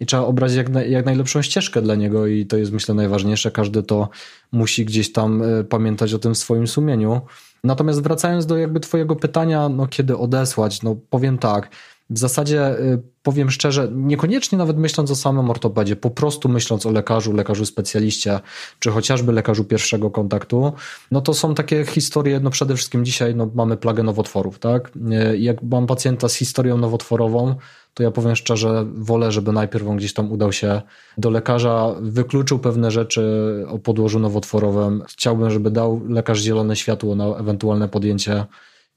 [0.01, 3.51] i trzeba obrać jak, na, jak najlepszą ścieżkę dla niego i to jest myślę najważniejsze.
[3.51, 4.09] Każdy to
[4.53, 7.21] musi gdzieś tam e, pamiętać o tym w swoim sumieniu.
[7.65, 11.71] Natomiast wracając do jakby twojego pytania, no kiedy odesłać, no powiem tak,
[12.11, 16.91] w zasadzie y, powiem szczerze, niekoniecznie nawet myśląc o samym ortopedzie, po prostu myśląc o
[16.91, 18.41] lekarzu, lekarzu specjaliście,
[18.79, 20.73] czy chociażby lekarzu pierwszego kontaktu,
[21.11, 24.93] no to są takie historie, no przede wszystkim dzisiaj no, mamy plagę nowotworów, tak?
[25.33, 27.55] Y, jak mam pacjenta z historią nowotworową,
[27.97, 30.83] to ja powiem szczerze, wolę, żeby najpierw on gdzieś tam udał się
[31.19, 33.23] do lekarza, wykluczył pewne rzeczy
[33.69, 35.03] o podłożu nowotworowym.
[35.09, 38.45] Chciałbym, żeby dał lekarz zielone światło na ewentualne podjęcie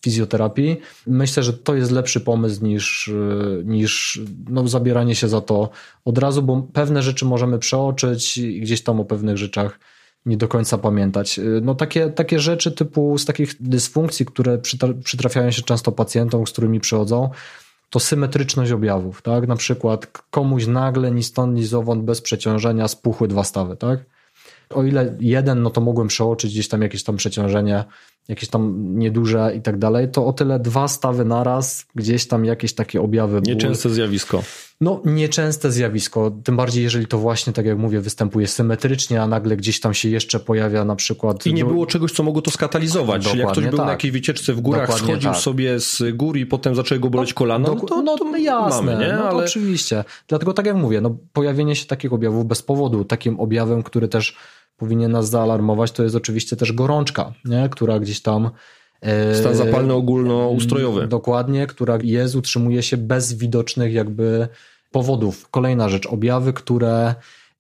[0.03, 0.77] fizjoterapii.
[1.07, 3.11] Myślę, że to jest lepszy pomysł niż,
[3.63, 5.69] niż no, zabieranie się za to
[6.05, 9.79] od razu, bo pewne rzeczy możemy przeoczyć i gdzieś tam o pewnych rzeczach
[10.25, 11.39] nie do końca pamiętać.
[11.61, 14.57] No takie, takie rzeczy typu z takich dysfunkcji, które
[15.03, 17.29] przytrafiają się często pacjentom, z którymi przychodzą,
[17.89, 19.47] to symetryczność objawów, tak?
[19.47, 23.99] Na przykład komuś nagle ni stąd, ni zowąd bez przeciążenia spuchły dwa stawy, tak?
[24.69, 27.83] O ile jeden, no to mogłem przeoczyć gdzieś tam jakieś tam przeciążenie,
[28.29, 32.73] jakieś tam nieduże i tak dalej, to o tyle dwa stawy naraz, gdzieś tam jakieś
[32.73, 33.41] takie objawy.
[33.45, 34.43] Nieczęste zjawisko.
[34.81, 39.57] No, nieczęste zjawisko, tym bardziej jeżeli to właśnie, tak jak mówię, występuje symetrycznie, a nagle
[39.57, 41.45] gdzieś tam się jeszcze pojawia na przykład...
[41.45, 43.85] I nie było czegoś, co mogło to skatalizować, czyli jak ktoś był tak.
[43.85, 45.39] na jakiejś wycieczce w górach, Dokładnie schodził tak.
[45.39, 48.91] sobie z gór i potem zaczęły go boleć no, kolano, no, to, no, to jasne,
[48.91, 49.13] mamy, nie?
[49.13, 49.45] No, Ale...
[49.45, 50.03] oczywiście.
[50.27, 54.37] Dlatego tak jak mówię, no, pojawienie się takich objawów bez powodu, takim objawem, który też
[54.79, 57.69] powinien nas zaalarmować, to jest oczywiście też gorączka, nie?
[57.71, 58.49] która gdzieś tam.
[59.01, 61.07] E, Stan zapalny ogólnoustrojowy.
[61.07, 64.47] Dokładnie, która jest, utrzymuje się bez widocznych jakby
[64.91, 65.49] powodów.
[65.49, 67.15] Kolejna rzecz, objawy, które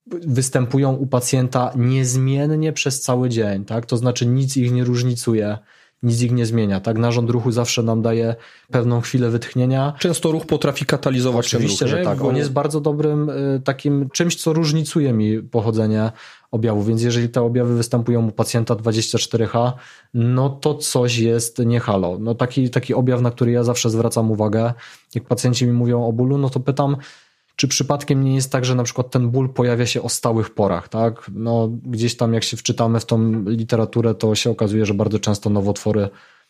[0.07, 3.85] występują u pacjenta niezmiennie przez cały dzień, tak?
[3.85, 5.57] To znaczy nic ich nie różnicuje
[6.03, 6.79] nic ich nie zmienia.
[6.79, 8.35] Tak, narząd ruchu zawsze nam daje
[8.71, 9.93] pewną chwilę wytchnienia.
[9.99, 12.21] Często ruch potrafi katalizować Oczywiście, ruch, że tak.
[12.21, 16.11] On jest bardzo dobrym y, takim czymś, co różnicuje mi pochodzenie
[16.51, 16.87] objawów.
[16.87, 19.71] Więc jeżeli te objawy występują u pacjenta 24H,
[20.13, 22.17] no to coś jest nie halo.
[22.19, 24.73] No taki, taki objaw, na który ja zawsze zwracam uwagę,
[25.15, 26.97] jak pacjenci mi mówią o bólu, no to pytam,
[27.59, 30.89] czy przypadkiem nie jest tak, że na przykład ten ból pojawia się o stałych porach,
[30.89, 31.31] tak?
[31.33, 35.49] No, gdzieś tam jak się wczytamy w tą literaturę, to się okazuje, że bardzo często
[35.49, 36.09] nowotwory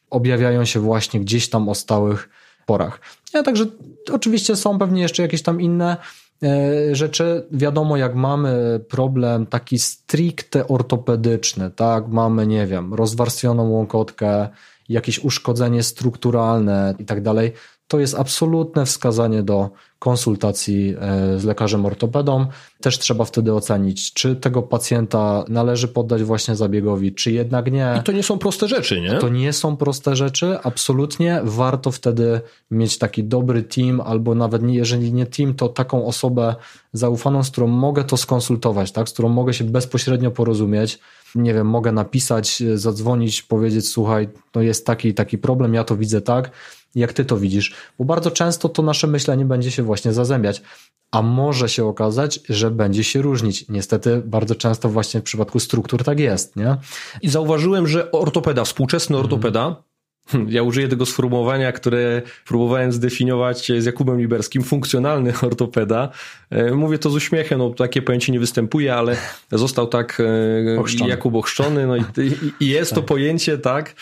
[0.10, 2.30] objawiają się właśnie gdzieś tam o stałych
[2.66, 3.02] porach.
[3.34, 3.66] Ja, także
[4.12, 5.98] oczywiście są pewnie jeszcze jakieś tam inne
[6.44, 7.48] e, rzeczy.
[7.52, 12.08] Wiadomo, jak mamy problem taki stricte ortopedyczny, tak?
[12.08, 14.50] Mamy, nie wiem, rozwarstwioną łąkotkę,
[14.90, 17.52] jakieś uszkodzenie strukturalne i tak dalej,
[17.90, 22.46] to jest absolutne wskazanie do konsultacji e, z lekarzem ortopedą.
[22.82, 27.96] Też trzeba wtedy ocenić, czy tego pacjenta należy poddać właśnie zabiegowi, czy jednak nie.
[28.00, 29.14] I to nie są proste rzeczy, nie?
[29.14, 31.42] To nie są proste rzeczy, absolutnie.
[31.44, 36.56] Warto wtedy mieć taki dobry team, albo nawet jeżeli nie team, to taką osobę
[36.94, 39.10] zaufaną, z którą mogę to skonsultować, tak?
[39.10, 41.00] z którą mogę się bezpośrednio porozumieć.
[41.36, 46.22] Nie wiem, mogę napisać, zadzwonić, powiedzieć: Słuchaj, no jest taki taki problem, ja to widzę
[46.22, 46.52] tak
[46.96, 50.62] jak ty to widzisz, bo bardzo często to nasze myślenie będzie się właśnie zazębiać,
[51.12, 53.70] a może się okazać, że będzie się różnić.
[53.70, 56.78] Niestety bardzo często właśnie w przypadku struktur tak jest, nie?
[57.22, 59.26] I zauważyłem, że ortopeda, współczesny mhm.
[59.26, 59.84] ortopeda,
[60.48, 66.10] ja użyję tego sformułowania, które próbowałem zdefiniować z Jakubem Liberskim, funkcjonalny ortopeda.
[66.50, 69.18] E, mówię to z uśmiechem, no takie pojęcie nie występuje, ale
[69.52, 70.22] został tak
[70.76, 71.10] e, ochrzczony.
[71.10, 72.04] Jakub ochrzczony, no i,
[72.60, 73.00] i jest tak.
[73.00, 73.96] to pojęcie, tak.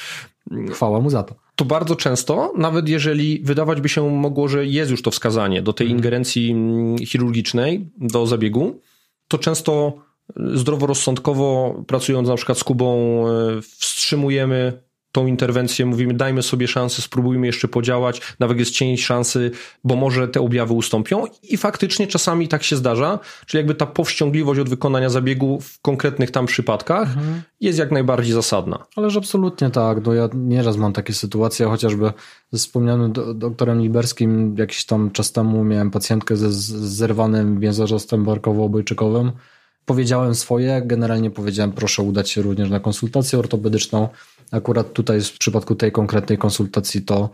[0.71, 4.91] Chwała mu za to to bardzo często, nawet jeżeli wydawać by się mogło, że jest
[4.91, 5.98] już to wskazanie do tej mhm.
[5.98, 8.82] ingerencji mm, chirurgicznej, do zabiegu,
[9.28, 9.93] to często
[10.36, 14.84] zdroworozsądkowo, pracując na przykład z Kubą, e, wstrzymujemy
[15.17, 19.51] tą interwencję, mówimy dajmy sobie szansę, spróbujmy jeszcze podziałać, nawet jest cień szansy,
[19.84, 24.60] bo może te objawy ustąpią i faktycznie czasami tak się zdarza, czyli jakby ta powściągliwość
[24.60, 27.41] od wykonania zabiegu w konkretnych tam przypadkach mhm.
[27.62, 28.86] jest jak najbardziej zasadna.
[28.95, 32.13] Ależ absolutnie tak, no ja nieraz mam takie sytuacje, chociażby
[32.51, 36.51] ze wspomnianym do, doktorem Liberskim jakiś tam czas temu miałem pacjentkę ze,
[36.88, 39.32] zerwanym więzarzostem barkowo-obojczykowym,
[39.86, 44.10] powiedziałem swoje, generalnie powiedziałem proszę udać się również na konsultację ortopedyczną,
[44.51, 47.29] Akurat tutaj w przypadku tej konkretnej konsultacji to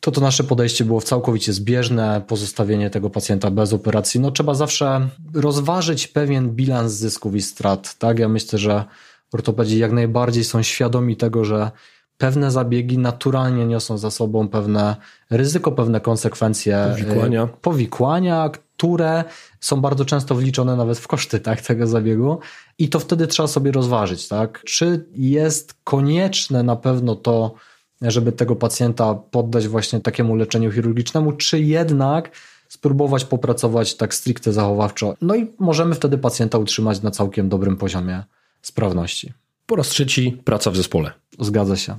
[0.00, 4.20] to to nasze podejście było całkowicie zbieżne, pozostawienie tego pacjenta bez operacji.
[4.20, 8.18] No trzeba zawsze rozważyć pewien bilans zysków i strat, tak?
[8.18, 8.84] Ja myślę, że
[9.32, 11.70] ortopedzi jak najbardziej są świadomi tego, że
[12.18, 14.96] pewne zabiegi naturalnie niosą za sobą pewne
[15.30, 18.50] ryzyko, pewne konsekwencje powikłania, powikłania
[18.80, 19.24] które
[19.60, 22.38] są bardzo często wliczone nawet w koszty tak, tego zabiegu
[22.78, 24.62] i to wtedy trzeba sobie rozważyć, tak?
[24.64, 27.54] Czy jest konieczne na pewno to,
[28.02, 32.30] żeby tego pacjenta poddać właśnie takiemu leczeniu chirurgicznemu, czy jednak
[32.68, 35.14] spróbować popracować tak stricte zachowawczo.
[35.20, 38.22] No i możemy wtedy pacjenta utrzymać na całkiem dobrym poziomie
[38.62, 39.32] sprawności.
[39.66, 41.12] Po raz trzeci praca w zespole.
[41.38, 41.96] Zgadza się.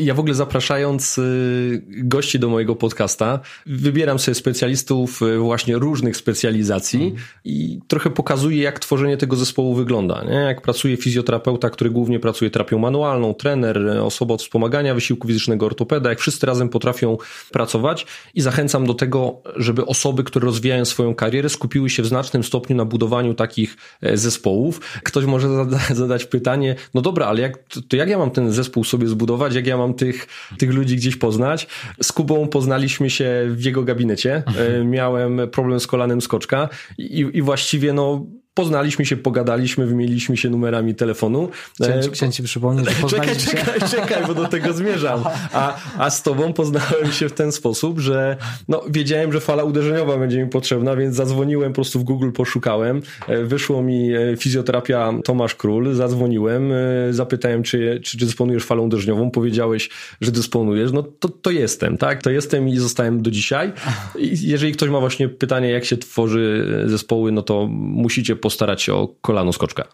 [0.00, 6.16] Ja w ogóle zapraszając y, gości do mojego podcasta, wybieram sobie specjalistów y, właśnie różnych
[6.16, 7.16] specjalizacji mm.
[7.44, 10.24] i trochę pokazuję, jak tworzenie tego zespołu wygląda.
[10.24, 10.34] Nie?
[10.34, 16.10] Jak pracuje fizjoterapeuta, który głównie pracuje terapią manualną, trener, osoba od wspomagania wysiłku fizycznego, ortopeda,
[16.10, 17.16] jak wszyscy razem potrafią
[17.52, 22.44] pracować i zachęcam do tego, żeby osoby, które rozwijają swoją karierę, skupiły się w znacznym
[22.44, 24.80] stopniu na budowaniu takich e, zespołów.
[25.02, 25.48] Ktoś może
[25.90, 29.68] zadać pytanie, no dobra, ale jak, to jak ja mam ten zespół sobie zbudować, jak
[29.68, 30.26] ja mam tych,
[30.58, 31.66] tych ludzi gdzieś poznać.
[32.02, 34.42] Z Kubą poznaliśmy się w jego gabinecie.
[34.58, 40.50] E, miałem problem z kolanem skoczka i, i właściwie no Poznaliśmy się, pogadaliśmy, wymieniliśmy się
[40.50, 41.48] numerami telefonu.
[41.74, 43.50] Chciałem, ci, chciałem ci przypomnieć, że Czekaj, się.
[43.50, 45.24] czekaj, czekaj, bo do tego zmierzam.
[45.52, 48.36] A, a z tobą poznałem się w ten sposób, że
[48.68, 53.02] no, wiedziałem, że fala uderzeniowa będzie mi potrzebna, więc zadzwoniłem, po prostu w Google poszukałem.
[53.28, 56.76] E, wyszło mi e, fizjoterapia Tomasz Król, zadzwoniłem, e,
[57.10, 59.90] zapytałem, czy, czy, czy dysponujesz falą uderzeniową, powiedziałeś,
[60.20, 62.22] że dysponujesz, no to, to jestem, tak?
[62.22, 63.72] To jestem i zostałem do dzisiaj.
[64.18, 68.94] I jeżeli ktoś ma właśnie pytanie, jak się tworzy zespoły, no to musicie postarać się
[68.94, 69.84] o kolano skoczka.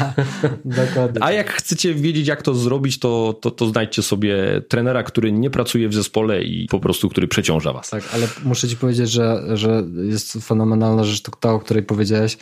[0.64, 1.24] Dokładnie.
[1.24, 5.50] A jak chcecie wiedzieć, jak to zrobić, to, to, to znajdźcie sobie trenera, który nie
[5.50, 7.90] pracuje w zespole i po prostu, który przeciąża was.
[7.90, 12.38] Tak, ale muszę ci powiedzieć, że, że jest fenomenalna rzecz, ta, o której powiedziałeś,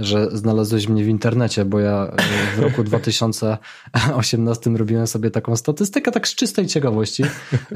[0.00, 6.12] że znalazłeś mnie w internecie, bo ja e, w roku 2018 robiłem sobie taką statystykę,
[6.12, 7.22] tak z czystej ciekawości,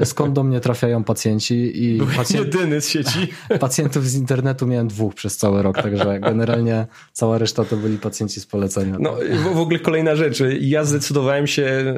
[0.03, 2.45] skąd do mnie trafiają pacjenci i pacjent...
[2.45, 3.27] jedyny z sieci.
[3.59, 8.39] Pacjentów z internetu miałem dwóch przez cały rok, także generalnie cała reszta to byli pacjenci
[8.39, 8.97] z polecenia.
[8.99, 9.17] No
[9.53, 10.43] w ogóle kolejna rzecz.
[10.59, 11.95] Ja zdecydowałem się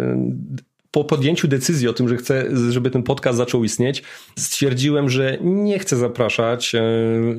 [0.97, 4.03] po podjęciu decyzji o tym, że chcę, żeby ten podcast zaczął istnieć,
[4.37, 6.81] stwierdziłem, że nie chcę zapraszać e,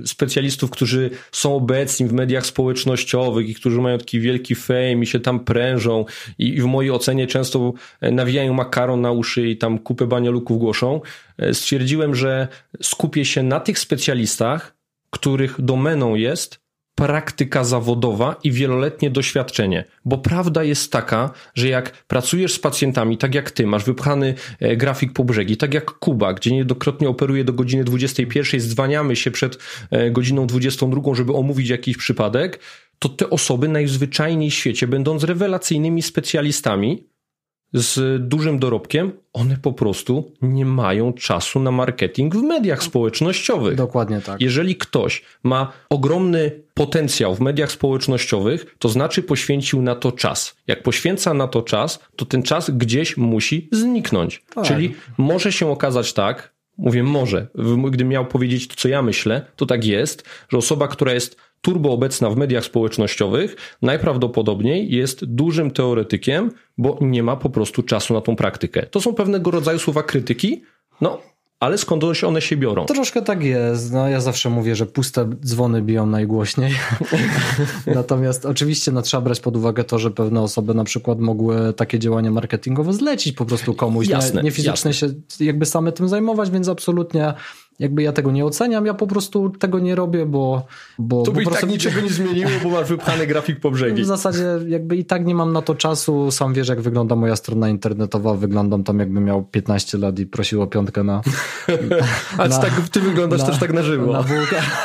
[0.06, 5.20] specjalistów, którzy są obecni w mediach społecznościowych i którzy mają taki wielki fame i się
[5.20, 6.04] tam prężą
[6.38, 11.00] i w mojej ocenie często e, nawijają makaron na uszy i tam kupę banialuków głoszą.
[11.38, 12.48] E, stwierdziłem, że
[12.82, 14.76] skupię się na tych specjalistach,
[15.10, 16.67] których domeną jest
[16.98, 19.84] praktyka zawodowa i wieloletnie doświadczenie.
[20.04, 24.76] Bo prawda jest taka, że jak pracujesz z pacjentami, tak jak ty, masz wypchany e,
[24.76, 29.58] grafik po brzegi, tak jak Kuba, gdzie niedokrotnie operuje do godziny 21, zdwaniamy się przed
[29.90, 32.60] e, godziną 22, żeby omówić jakiś przypadek,
[32.98, 37.04] to te osoby najzwyczajniej w świecie, będąc rewelacyjnymi specjalistami,
[37.72, 43.74] z dużym dorobkiem, one po prostu nie mają czasu na marketing w mediach społecznościowych.
[43.74, 44.40] Dokładnie tak.
[44.40, 50.56] Jeżeli ktoś ma ogromny potencjał w mediach społecznościowych, to znaczy poświęcił na to czas.
[50.66, 54.44] Jak poświęca na to czas, to ten czas gdzieś musi zniknąć.
[54.54, 54.64] Tak.
[54.64, 57.46] Czyli może się okazać tak, mówię może,
[57.90, 61.92] gdybym miał powiedzieć to, co ja myślę, to tak jest, że osoba, która jest turbo
[61.92, 68.20] obecna w mediach społecznościowych, najprawdopodobniej jest dużym teoretykiem, bo nie ma po prostu czasu na
[68.20, 68.86] tą praktykę.
[68.86, 70.62] To są pewnego rodzaju słowa krytyki,
[71.00, 71.18] no
[71.60, 72.84] ale skąd one się biorą?
[72.84, 73.92] Troszkę tak jest.
[73.92, 76.74] No, ja zawsze mówię, że puste dzwony biją najgłośniej.
[77.86, 81.98] Natomiast oczywiście no, trzeba brać pod uwagę to, że pewne osoby na przykład mogły takie
[81.98, 84.08] działania marketingowe zlecić po prostu komuś.
[84.08, 84.94] Jasne, nie, nie fizycznie jasne.
[84.94, 87.34] się jakby same tym zajmować, więc absolutnie
[87.78, 90.66] jakby ja tego nie oceniam, ja po prostu tego nie robię, bo...
[90.98, 94.02] bo to by po prostu tak niczego nie zmieniło, bo masz wypchany grafik po brzegi.
[94.02, 97.36] W zasadzie jakby i tak nie mam na to czasu, sam wiesz jak wygląda moja
[97.36, 101.20] strona internetowa, wyglądam tam jakbym miał 15 lat i prosił o piątkę na...
[102.38, 104.12] A na, tak, ty wyglądasz na, też tak na żywo.
[104.12, 104.24] Na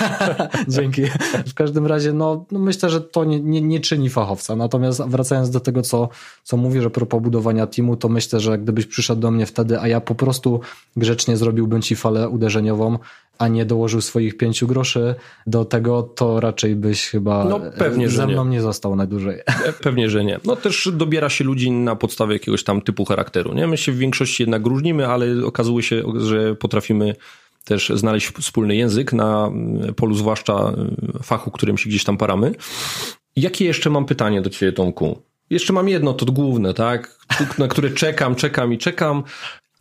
[0.68, 1.02] Dzięki.
[1.48, 5.50] W każdym razie no, no myślę, że to nie, nie, nie, czyni fachowca, natomiast wracając
[5.50, 6.10] do tego, co,
[6.44, 9.88] co mówisz a propos budowania teamu, to myślę, że gdybyś przyszedł do mnie wtedy, a
[9.88, 10.60] ja po prostu
[10.98, 12.83] grzecznie zrobiłbym ci falę uderzeniową
[13.38, 15.16] a nie dołożył swoich pięciu groszy
[15.48, 18.52] do tego, to raczej byś chyba no, pewnie, ze mną nie.
[18.52, 19.40] nie został najdłużej.
[19.82, 20.40] Pewnie, że nie.
[20.46, 23.54] No też dobiera się ludzi na podstawie jakiegoś tam typu charakteru.
[23.54, 23.68] Nie?
[23.68, 27.16] My się w większości jednak różnimy, ale okazuje się, że potrafimy
[27.66, 29.52] też znaleźć wspólny język na
[29.96, 30.74] polu zwłaszcza
[31.24, 32.56] fachu, którym się gdzieś tam paramy.
[33.36, 35.22] Jakie jeszcze mam pytanie do ciebie, Tomku?
[35.50, 37.18] Jeszcze mam jedno, to główne, tak?
[37.58, 39.24] Na które czekam, czekam i czekam.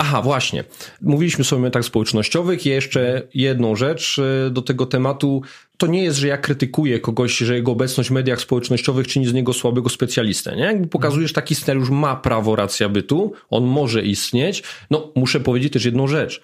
[0.04, 0.64] Aha, właśnie.
[1.00, 2.66] Mówiliśmy sobie o mediach społecznościowych.
[2.66, 5.42] jeszcze jedną rzecz e, do tego tematu.
[5.76, 9.32] To nie jest, że ja krytykuję kogoś, że jego obecność w mediach społecznościowych czyni z
[9.32, 10.56] niego słabego specjalistę.
[10.56, 10.62] Nie?
[10.62, 14.62] Jakby pokazujesz, taki scenariusz ma prawo racja bytu, on może istnieć.
[14.90, 16.42] No, muszę powiedzieć też jedną rzecz.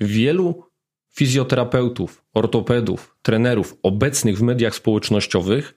[0.00, 0.62] Wielu
[1.14, 5.74] fizjoterapeutów, ortopedów, trenerów obecnych w mediach społecznościowych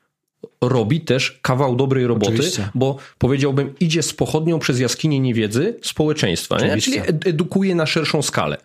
[0.62, 2.70] robi też kawał dobrej roboty, Oczywiście.
[2.76, 6.78] bo powiedziałbym, idzie z pochodnią przez jaskinię niewiedzy społeczeństwa, nie?
[6.82, 8.58] czyli edukuje na szerszą skalę.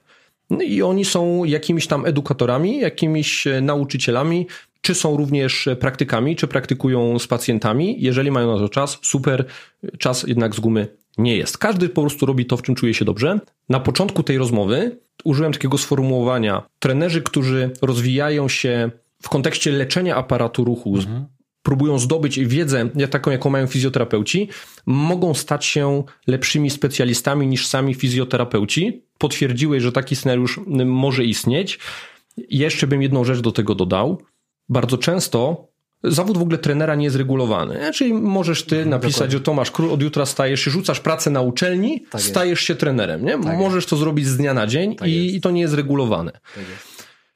[0.50, 4.46] No I oni są jakimiś tam edukatorami, jakimiś e, nauczycielami,
[4.80, 7.96] czy są również praktykami, czy praktykują z pacjentami.
[7.98, 9.44] Jeżeli mają na to czas, super,
[9.98, 11.58] czas jednak z gumy Nie jest.
[11.58, 13.40] Każdy po prostu robi to, w czym czuje się dobrze.
[13.68, 18.90] Na początku tej rozmowy użyłem takiego sformułowania: trenerzy, którzy rozwijają się
[19.22, 21.26] w kontekście leczenia aparatu ruchu, mhm.
[21.62, 24.48] Próbują zdobyć wiedzę taką, jaką mają fizjoterapeuci,
[24.86, 29.04] mogą stać się lepszymi specjalistami niż sami fizjoterapeuci.
[29.18, 31.78] Potwierdziłeś, że taki scenariusz może istnieć.
[32.36, 34.22] Jeszcze bym jedną rzecz do tego dodał.
[34.68, 35.70] Bardzo często
[36.04, 37.92] Zawód w ogóle trenera nie jest regulowany.
[37.94, 41.40] Czyli możesz ty mhm, napisać, że Tomasz Król, od jutra stajesz się, rzucasz pracę na
[41.40, 43.24] uczelni, tak stajesz się trenerem.
[43.24, 43.38] Nie?
[43.38, 43.90] Tak możesz jest.
[43.90, 46.32] to zrobić z dnia na dzień tak i, i, to nie jest regulowane.
[46.32, 46.89] Tak jest.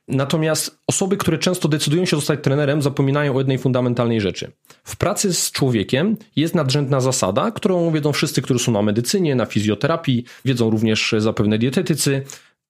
[0.09, 4.53] Natomiast osoby, które często decydują się zostać trenerem, zapominają o jednej fundamentalnej rzeczy.
[4.85, 9.47] W pracy z człowiekiem jest nadrzędna zasada, którą wiedzą wszyscy, którzy są na medycynie, na
[9.47, 12.23] fizjoterapii, wiedzą również zapewne dietetycy.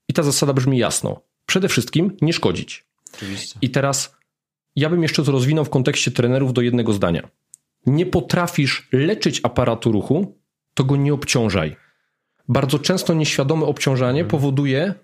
[0.09, 1.20] I ta zasada brzmi jasno.
[1.47, 2.85] Przede wszystkim nie szkodzić.
[3.14, 3.59] Oczywiście.
[3.62, 4.16] I teraz
[4.76, 7.28] ja bym jeszcze to rozwinął w kontekście trenerów do jednego zdania.
[7.87, 10.39] Nie potrafisz leczyć aparatu ruchu,
[10.74, 11.76] to go nie obciążaj.
[12.49, 14.30] Bardzo często nieświadome obciążanie mhm.
[14.30, 14.95] powoduje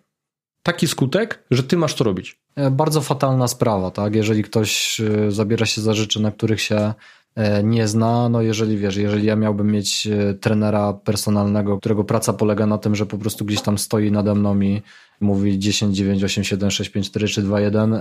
[0.62, 2.40] taki skutek, że ty masz to robić.
[2.56, 4.14] E, bardzo fatalna sprawa, tak?
[4.14, 6.94] Jeżeli ktoś e, zabiera się za rzeczy, na których się
[7.34, 10.08] e, nie zna, no jeżeli wiesz, jeżeli ja miałbym mieć
[10.40, 14.60] trenera personalnego, którego praca polega na tym, że po prostu gdzieś tam stoi nade mną
[14.60, 14.82] i
[15.20, 18.00] mówi 10, 9, 8, 7, 6, 5, 4, 3, 2, 1.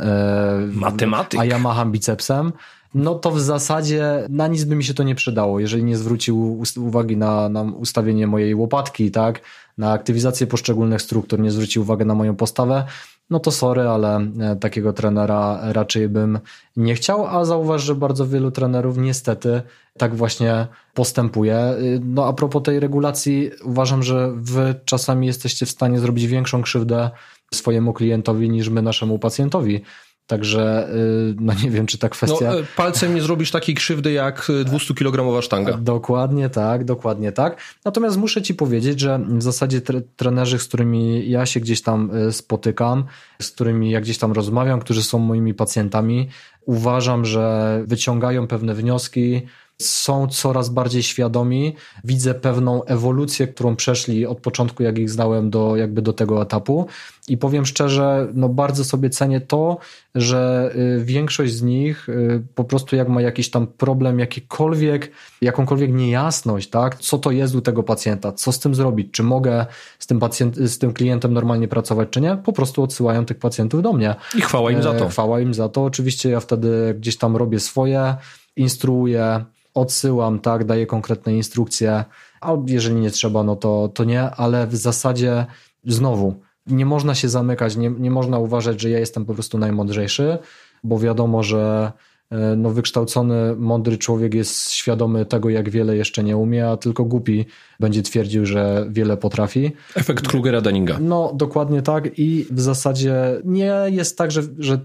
[0.73, 1.39] Matematyk.
[1.39, 2.51] A ja macham bicepsem
[2.93, 6.63] no to w zasadzie na nic by mi się to nie przydało, jeżeli nie zwrócił
[6.77, 9.41] uwagi na, na ustawienie mojej łopatki, tak,
[9.79, 12.85] na aktywizację poszczególnych struktur, nie zwrócił uwagi na moją postawę,
[13.29, 16.39] no to sorry, ale e, takiego trenera raczej bym
[16.77, 19.61] nie chciał, a zauważ, że bardzo wielu trenerów niestety
[19.97, 21.73] tak właśnie postępuje.
[21.79, 26.61] Y, no a propos tej regulacji, uważam, że wy czasami jesteście w stanie zrobić większą
[26.61, 27.09] krzywdę
[27.53, 29.81] swojemu klientowi niż my naszemu pacjentowi.
[30.29, 32.51] Także y, no nie wiem, czy ta kwestia.
[32.51, 35.77] No, e, palcem nie zrobisz takiej krzywdy jak 200-kilogramowa sztanga.
[35.77, 37.57] Dokładnie tak, dokładnie tak.
[37.85, 42.15] Natomiast muszę ci powiedzieć, że w zasadzie tre trenerzy, z którymi ja się gdzieś tam
[42.27, 43.03] y, spotykam,
[43.41, 46.29] z którymi ja gdzieś tam rozmawiam, którzy są moimi pacjentami,
[46.65, 49.41] uważam, że wyciągają pewne wnioski,
[49.81, 51.75] są coraz bardziej świadomi.
[52.03, 56.87] Widzę pewną ewolucję, którą przeszli od początku, jak ich znałem, do, jakby do tego etapu.
[57.27, 59.77] I powiem szczerze, no bardzo sobie cenię to,
[60.15, 65.11] że y, większość z nich y, po prostu jak ma jakiś tam problem, jakikolwiek,
[65.41, 69.65] jakąkolwiek niejasność, tak, co to jest u tego pacjenta, co z tym zrobić, czy mogę
[69.99, 73.81] z tym, pacjent, z tym klientem normalnie pracować, czy nie, po prostu odsyłają tych pacjentów
[73.81, 74.15] do mnie.
[74.37, 75.05] I chwała im za to.
[75.05, 75.83] E, chwała im za to.
[75.83, 78.15] Oczywiście ja wtedy gdzieś tam robię swoje,
[78.55, 79.45] instruuję,
[79.79, 82.03] odsyłam, tak, daję konkretne instrukcje,
[82.41, 85.45] a jeżeli nie trzeba, no to, to nie, ale w zasadzie
[85.85, 86.35] znowu
[86.67, 90.37] nie można się zamykać, nie, nie można uważać, że ja jestem po prostu najmądrzejszy,
[90.83, 91.91] bo wiadomo, że
[92.31, 97.05] e, no, wykształcony, mądry człowiek jest świadomy tego, jak wiele jeszcze nie umie, a tylko
[97.05, 97.45] głupi
[97.79, 99.71] będzie twierdził, że wiele potrafi.
[99.95, 100.97] Efekt Krugera-Dunninga.
[101.01, 104.79] No, dokładnie tak i w zasadzie nie jest tak, że, że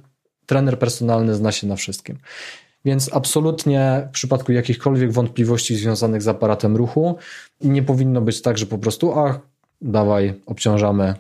[0.47, 2.19] trener personalny zna się na wszystkim.
[2.85, 7.17] Więc absolutnie w przypadku jakichkolwiek wątpliwości związanych z aparatem ruchu
[7.61, 9.41] nie powinno być tak, że po prostu ach,
[9.85, 11.15] dawaj, obciążamy,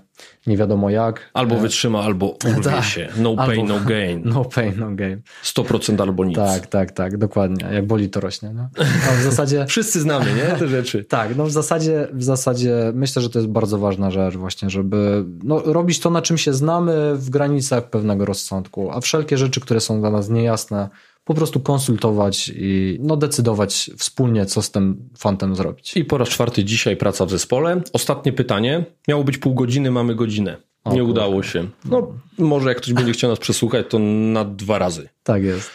[0.46, 1.30] nie wiadomo jak.
[1.34, 2.84] Albo e, wytrzyma, albo urwie tak.
[2.84, 3.08] się.
[3.18, 4.22] No pain, no gain.
[4.24, 5.20] No pain, no gain.
[5.44, 6.36] 100% albo nic.
[6.36, 7.66] Tak, tak, tak, dokładnie.
[7.72, 8.52] Jak boli, to rośnie.
[8.54, 8.68] No.
[8.78, 9.66] no w zasadzie...
[9.68, 10.58] Wszyscy znamy, nie?
[10.58, 11.04] Te rzeczy.
[11.04, 15.24] tak, no w zasadzie, w zasadzie myślę, że to jest bardzo ważna rzecz właśnie, żeby
[15.44, 19.80] no, robić to, na czym się znamy w granicach pewnego rozsądku, a wszelkie rzeczy, które
[19.80, 20.88] są dla nas niejasne,
[21.24, 25.96] po prostu konsultować i no, decydować wspólnie, co z tym fantem zrobić.
[25.96, 27.80] I po raz czwarty dzisiaj praca w zespole.
[27.92, 28.84] Ostatnie pytanie.
[29.08, 30.56] Miało być pół godziny, mamy godzinę.
[30.86, 31.68] Nie o, udało się.
[31.84, 35.08] No, może jak ktoś będzie chciał nas przesłuchać, to na dwa razy.
[35.22, 35.70] Tak jest.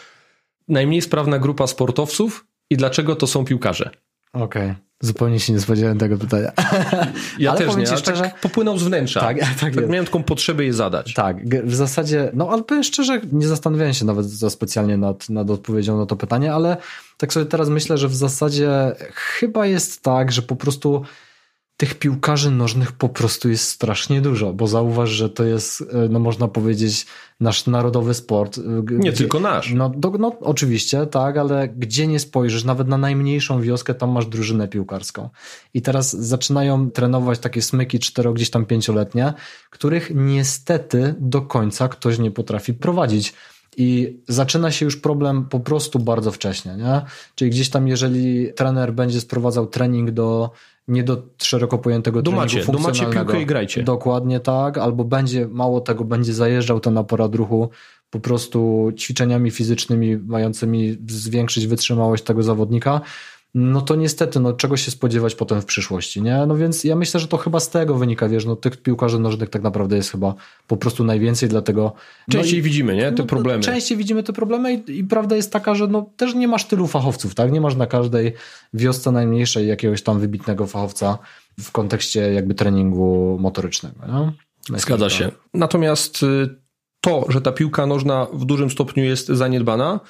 [0.68, 3.90] Najmniej sprawna grupa sportowców i dlaczego to są piłkarze?
[4.32, 4.70] Okej.
[4.70, 4.90] Okay.
[5.02, 6.52] Zupełnie się nie spodziewałem tego pytania.
[7.38, 9.20] Ja ale też nie, szczerze, tak popłynął z wnętrza.
[9.20, 11.14] Tak, tak, tak miałem taką potrzebę je zadać.
[11.14, 15.50] Tak, w zasadzie, no ale powiem szczerze, nie zastanawiałem się nawet za specjalnie nad, nad
[15.50, 16.76] odpowiedzią na to pytanie, ale
[17.16, 18.70] tak sobie teraz myślę, że w zasadzie
[19.14, 21.04] chyba jest tak, że po prostu
[21.80, 26.18] tych piłkarzy nożnych po prostu jest strasznie dużo, bo zauważ, że to jest, e, no
[26.18, 27.06] można powiedzieć,
[27.40, 28.58] nasz narodowy sport.
[28.58, 28.62] E,
[28.92, 29.72] nie tylko nasz.
[29.72, 34.26] No, do, no oczywiście, tak, ale gdzie nie spojrzysz, nawet na najmniejszą wioskę, tam masz
[34.26, 35.28] drużynę piłkarską.
[35.74, 39.32] I teraz zaczynają trenować takie smyki cztero, gdzieś tam pięcioletnie,
[39.70, 43.34] których niestety do końca ktoś nie potrafi prowadzić.
[43.76, 47.00] I zaczyna się już problem po prostu bardzo wcześnie, nie?
[47.34, 50.50] Czyli gdzieś tam, jeżeli trener będzie sprowadzał trening do
[50.88, 53.24] nie do szeroko pojętego treningu macie, funkcjonalnego.
[53.24, 53.82] Piłkę i grajcie.
[53.82, 57.70] Dokładnie tak, albo będzie, mało tego, będzie zajeżdżał ten aparat ruchu
[58.10, 63.00] po prostu ćwiczeniami fizycznymi mającymi zwiększyć wytrzymałość tego zawodnika,
[63.54, 66.46] no to niestety, no czego się spodziewać potem w przyszłości, nie?
[66.46, 69.50] No więc ja myślę, że to chyba z tego wynika, wiesz, no tych piłkarzy nożnych
[69.50, 70.34] tak naprawdę jest chyba
[70.66, 71.92] po prostu najwięcej, dlatego...
[72.30, 73.12] Częściej no i, widzimy, nie?
[73.12, 73.62] Te no, problemy.
[73.62, 76.86] Częściej widzimy te problemy i, i, prawda jest taka, że no też nie masz tylu
[76.86, 77.52] fachowców, tak?
[77.52, 78.32] Nie masz na każdej
[78.74, 81.18] wiosce najmniejszej jakiegoś tam wybitnego fachowca
[81.60, 84.32] w kontekście jakby treningu motorycznego, nie?
[84.78, 85.30] Zgadza się.
[85.54, 86.48] Natomiast y,
[87.00, 90.00] to, że ta piłka nożna w dużym stopniu jest zaniedbana,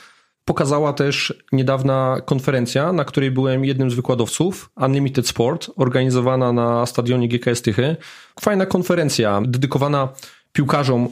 [0.45, 7.28] pokazała też niedawna konferencja, na której byłem jednym z wykładowców, Unlimited Sport, organizowana na stadionie
[7.28, 7.97] GKS Tychy.
[8.41, 10.09] Fajna konferencja, dedykowana
[10.53, 11.09] piłkarzom,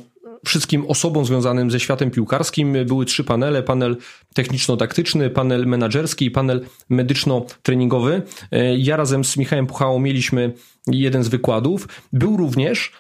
[0.47, 2.77] wszystkim osobom związanym ze światem piłkarskim.
[2.87, 3.97] Były trzy panele, panel
[4.35, 8.23] techniczno-taktyczny, panel menedżerski i panel medyczno-treningowy.
[8.77, 10.53] Ja razem z Michałem Puchałą mieliśmy
[10.87, 11.89] jeden z wykładów.
[12.13, 12.93] Był również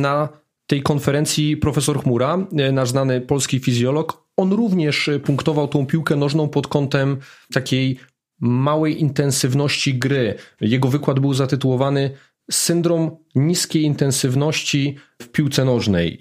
[0.00, 0.28] na
[0.72, 6.66] tej konferencji profesor Chmura, nasz znany polski fizjolog, on również punktował tą piłkę nożną pod
[6.66, 7.16] kątem
[7.52, 7.98] takiej
[8.40, 10.34] małej intensywności gry.
[10.60, 12.10] Jego wykład był zatytułowany
[12.50, 16.20] Syndrom niskiej intensywności w piłce nożnej.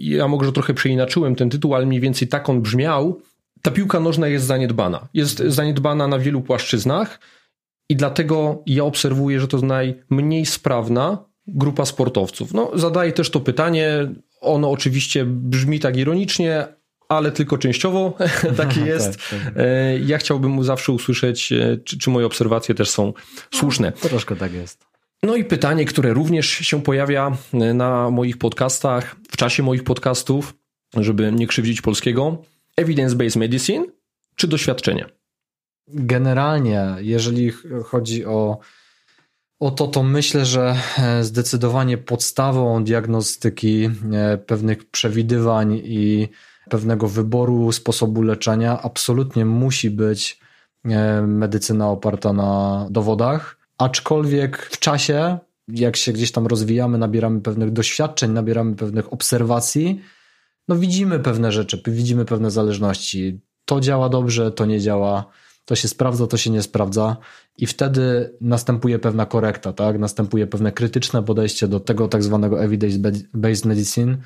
[0.00, 3.20] Ja może trochę przeinaczyłem ten tytuł, ale mniej więcej tak on brzmiał.
[3.62, 5.08] Ta piłka nożna jest zaniedbana.
[5.14, 7.20] Jest zaniedbana na wielu płaszczyznach
[7.88, 12.54] i dlatego ja obserwuję, że to najmniej sprawna grupa sportowców.
[12.54, 14.12] No, zadaję też to pytanie.
[14.40, 16.68] Ono oczywiście brzmi tak ironicznie,
[17.08, 18.16] ale tylko częściowo
[18.56, 19.12] takie jest.
[19.12, 19.54] tak, tak.
[20.06, 23.12] Ja chciałbym zawsze usłyszeć, e, czy, czy moje obserwacje też są
[23.54, 23.92] słuszne.
[24.02, 24.84] No, troszkę tak jest.
[25.22, 30.54] No i pytanie, które również się pojawia e, na moich podcastach, w czasie moich podcastów,
[30.96, 32.42] żeby nie krzywdzić polskiego.
[32.80, 33.84] Evidence-based medicine
[34.36, 35.06] czy doświadczenie?
[35.88, 37.52] Generalnie, jeżeli
[37.84, 38.58] chodzi o,
[39.60, 40.76] o to, myślę, że
[41.20, 43.90] zdecydowanie podstawą diagnostyki
[44.46, 46.28] pewnych przewidywań i
[46.70, 50.40] pewnego wyboru sposobu leczenia absolutnie musi być
[50.84, 55.38] e, medycyna oparta na dowodach, aczkolwiek w czasie,
[55.68, 60.00] jak się gdzieś tam rozwijamy, nabieramy pewnych doświadczeń, nabieramy pewnych obserwacji,
[60.68, 63.40] no widzimy pewne rzeczy, widzimy pewne zależności.
[63.64, 65.24] To działa dobrze, to nie działa,
[65.64, 67.16] to się sprawdza, to się nie sprawdza
[67.60, 69.98] i wtedy następuje pewna korekta, tak?
[69.98, 74.16] Następuje pewne krytyczne podejście do tego tak zwanego evidence-based medicine,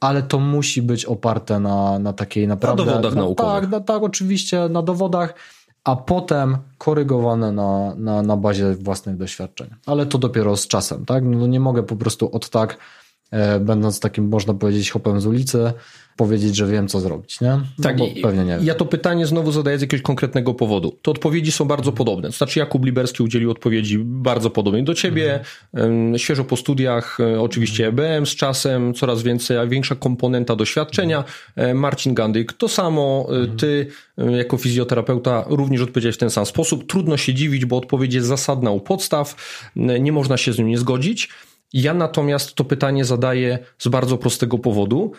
[0.00, 2.84] ale to musi być oparte na, na takiej naprawdę...
[2.84, 3.62] Na dowodach na, naukowych.
[3.62, 5.34] Tak, na, tak, oczywiście, na dowodach,
[5.84, 9.68] a potem korygowane na, na, na bazie własnych doświadczeń.
[9.86, 11.24] Ale to dopiero z czasem, tak?
[11.24, 12.78] No nie mogę po prostu od tak,
[13.30, 15.72] e, będąc takim, można powiedzieć, hopem z ulicy,
[16.24, 17.48] powiedzieć, że wiem, co zrobić, nie?
[17.48, 18.58] No tak, pewnie nie.
[18.62, 20.98] Ja to pytanie znowu zadaję z jakiegoś konkretnego powodu.
[21.02, 22.28] Te odpowiedzi są bardzo podobne.
[22.28, 25.40] To znaczy, Jakub Liberski udzielił odpowiedzi bardzo podobnej do ciebie,
[25.74, 26.18] mhm.
[26.18, 31.24] świeżo po studiach, e, oczywiście EBM z czasem, coraz więcej, a większa komponenta doświadczenia.
[31.56, 33.26] E, Marcin Gandyk, to samo.
[33.28, 33.56] E, mhm.
[33.58, 33.86] Ty,
[34.38, 36.86] jako fizjoterapeuta, również odpowiedziałeś w ten sam sposób.
[36.86, 39.36] Trudno się dziwić, bo odpowiedź jest zasadna u podstaw.
[39.76, 41.28] Nie można się z nią nie zgodzić.
[41.72, 45.12] Ja natomiast to pytanie zadaję z bardzo prostego powodu.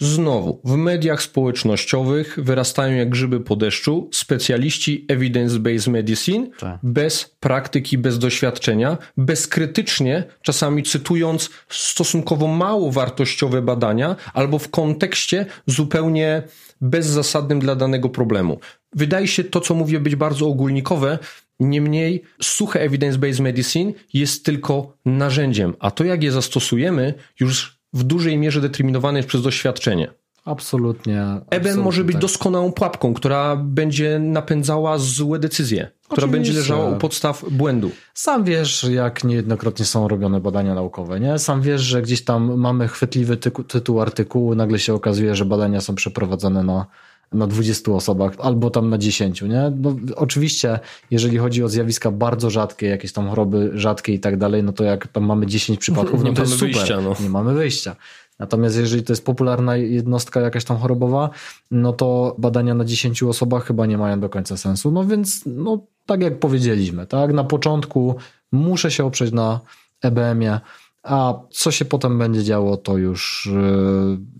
[0.00, 6.78] Znowu, w mediach społecznościowych wyrastają jak grzyby po deszczu specjaliści evidence-based medicine tak.
[6.82, 16.42] bez praktyki, bez doświadczenia, bezkrytycznie, czasami cytując stosunkowo mało wartościowe badania albo w kontekście zupełnie
[16.80, 18.58] bezzasadnym dla danego problemu.
[18.92, 21.18] Wydaje się to, co mówię, być bardzo ogólnikowe,
[21.60, 28.38] Niemniej suche evidence-based medicine jest tylko narzędziem, a to jak je zastosujemy już w dużej
[28.38, 30.10] mierze determinowany jest przez doświadczenie.
[30.44, 31.24] Absolutnie.
[31.50, 32.22] EBM może być tak.
[32.22, 36.08] doskonałą pułapką, która będzie napędzała złe decyzje, Oczywiście.
[36.08, 37.90] która będzie leżała u podstaw błędu.
[38.14, 41.38] Sam wiesz, jak niejednokrotnie są robione badania naukowe, nie?
[41.38, 45.80] Sam wiesz, że gdzieś tam mamy chwytliwy tytuł, tytuł artykułu, nagle się okazuje, że badania
[45.80, 46.86] są przeprowadzone na
[47.32, 49.72] na 20 osobach, albo tam na 10, nie?
[49.76, 50.78] No, oczywiście,
[51.10, 54.84] jeżeli chodzi o zjawiska bardzo rzadkie, jakieś tam choroby rzadkie i tak dalej, no to
[54.84, 56.68] jak tam mamy 10 przypadków, no to jest super.
[56.68, 57.14] Wyjścia, no.
[57.20, 57.96] Nie mamy wyjścia.
[58.38, 61.30] Natomiast jeżeli to jest popularna jednostka jakaś tam chorobowa,
[61.70, 64.90] no to badania na 10 osobach chyba nie mają do końca sensu.
[64.90, 68.14] No więc, no tak jak powiedzieliśmy, tak, na początku
[68.52, 69.60] muszę się oprzeć na
[70.02, 70.60] EBM-ie,
[71.02, 73.46] a co się potem będzie działo, to już,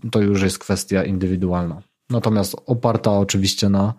[0.03, 1.81] y, to już jest kwestia indywidualna.
[2.11, 3.93] Natomiast oparta oczywiście na,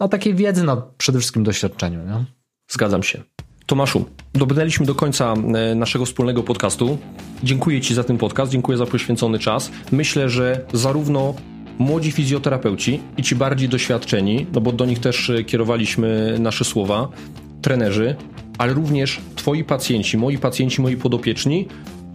[0.00, 2.04] na takiej wiedzy, na przede wszystkim doświadczeniu.
[2.04, 2.24] Nie?
[2.68, 3.22] Zgadzam się.
[3.66, 6.98] Tomaszu, dobrnęliśmy do końca e, naszego wspólnego podcastu.
[7.42, 9.70] Dziękuję Ci za ten podcast, dziękuję za poświęcony czas.
[9.92, 11.34] Myślę, że zarówno
[11.78, 17.08] młodzi fizjoterapeuci i ci bardziej doświadczeni, no bo do nich też e, kierowaliśmy nasze słowa,
[17.62, 18.16] trenerzy,
[18.58, 21.68] ale również Twoi pacjenci, moi pacjenci, moi podopieczni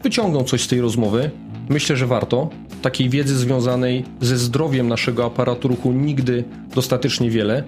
[0.04, 1.32] wyciągną coś z tej rozmowy.
[1.70, 2.50] Myślę, że warto.
[2.82, 6.44] Takiej wiedzy związanej ze zdrowiem naszego aparatu ruchu nigdy
[6.76, 7.64] dostatecznie wiele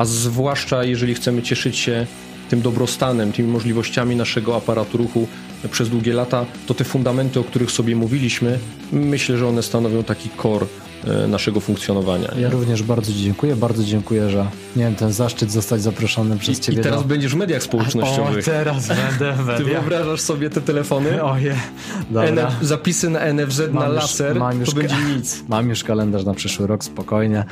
[0.00, 2.06] a zwłaszcza jeżeli chcemy cieszyć się
[2.50, 5.28] tym dobrostanem, tymi możliwościami naszego aparatu ruchu
[5.70, 8.58] przez długie lata, to te fundamenty, o których sobie mówiliśmy,
[8.92, 10.66] myślę, że one stanowią taki core
[11.28, 12.28] naszego funkcjonowania.
[12.36, 12.42] Nie?
[12.42, 14.46] Ja również bardzo Ci dziękuję, bardzo dziękuję, że
[14.76, 16.80] miałem ten zaszczyt zostać zaproszony przez I, Ciebie.
[16.80, 17.08] I teraz do...
[17.08, 18.48] będziesz w mediach społecznościowych.
[18.48, 19.58] O, teraz będę w mediach.
[19.58, 21.22] Ty wyobrażasz sobie te telefony?
[21.32, 21.56] Oje,
[22.14, 25.42] NF, zapisy na NFZ mam na już, laser, mam już to będzie nic.
[25.48, 27.44] Mam już kalendarz na przyszły rok, spokojnie.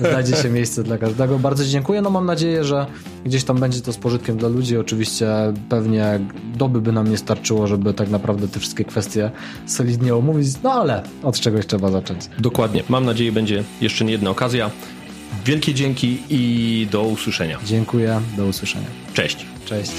[0.00, 1.38] Znajdzie się miejsce dla każdego.
[1.38, 2.86] Bardzo dziękuję, no mam nadzieję, że
[3.24, 4.78] gdzieś tam będzie to z pożytkiem dla ludzi.
[4.78, 5.26] Oczywiście
[5.68, 6.20] pewnie
[6.54, 9.30] doby by nam nie starczyło, żeby tak naprawdę te wszystkie kwestie
[9.66, 12.28] solidnie omówić, no ale od czegoś trzeba zacząć.
[12.44, 12.82] Dokładnie.
[12.88, 14.70] Mam nadzieję, będzie jeszcze nie jedna okazja.
[15.44, 17.58] Wielkie dzięki i do usłyszenia.
[17.64, 18.86] Dziękuję, do usłyszenia.
[19.14, 19.46] Cześć.
[19.64, 19.92] Cześć.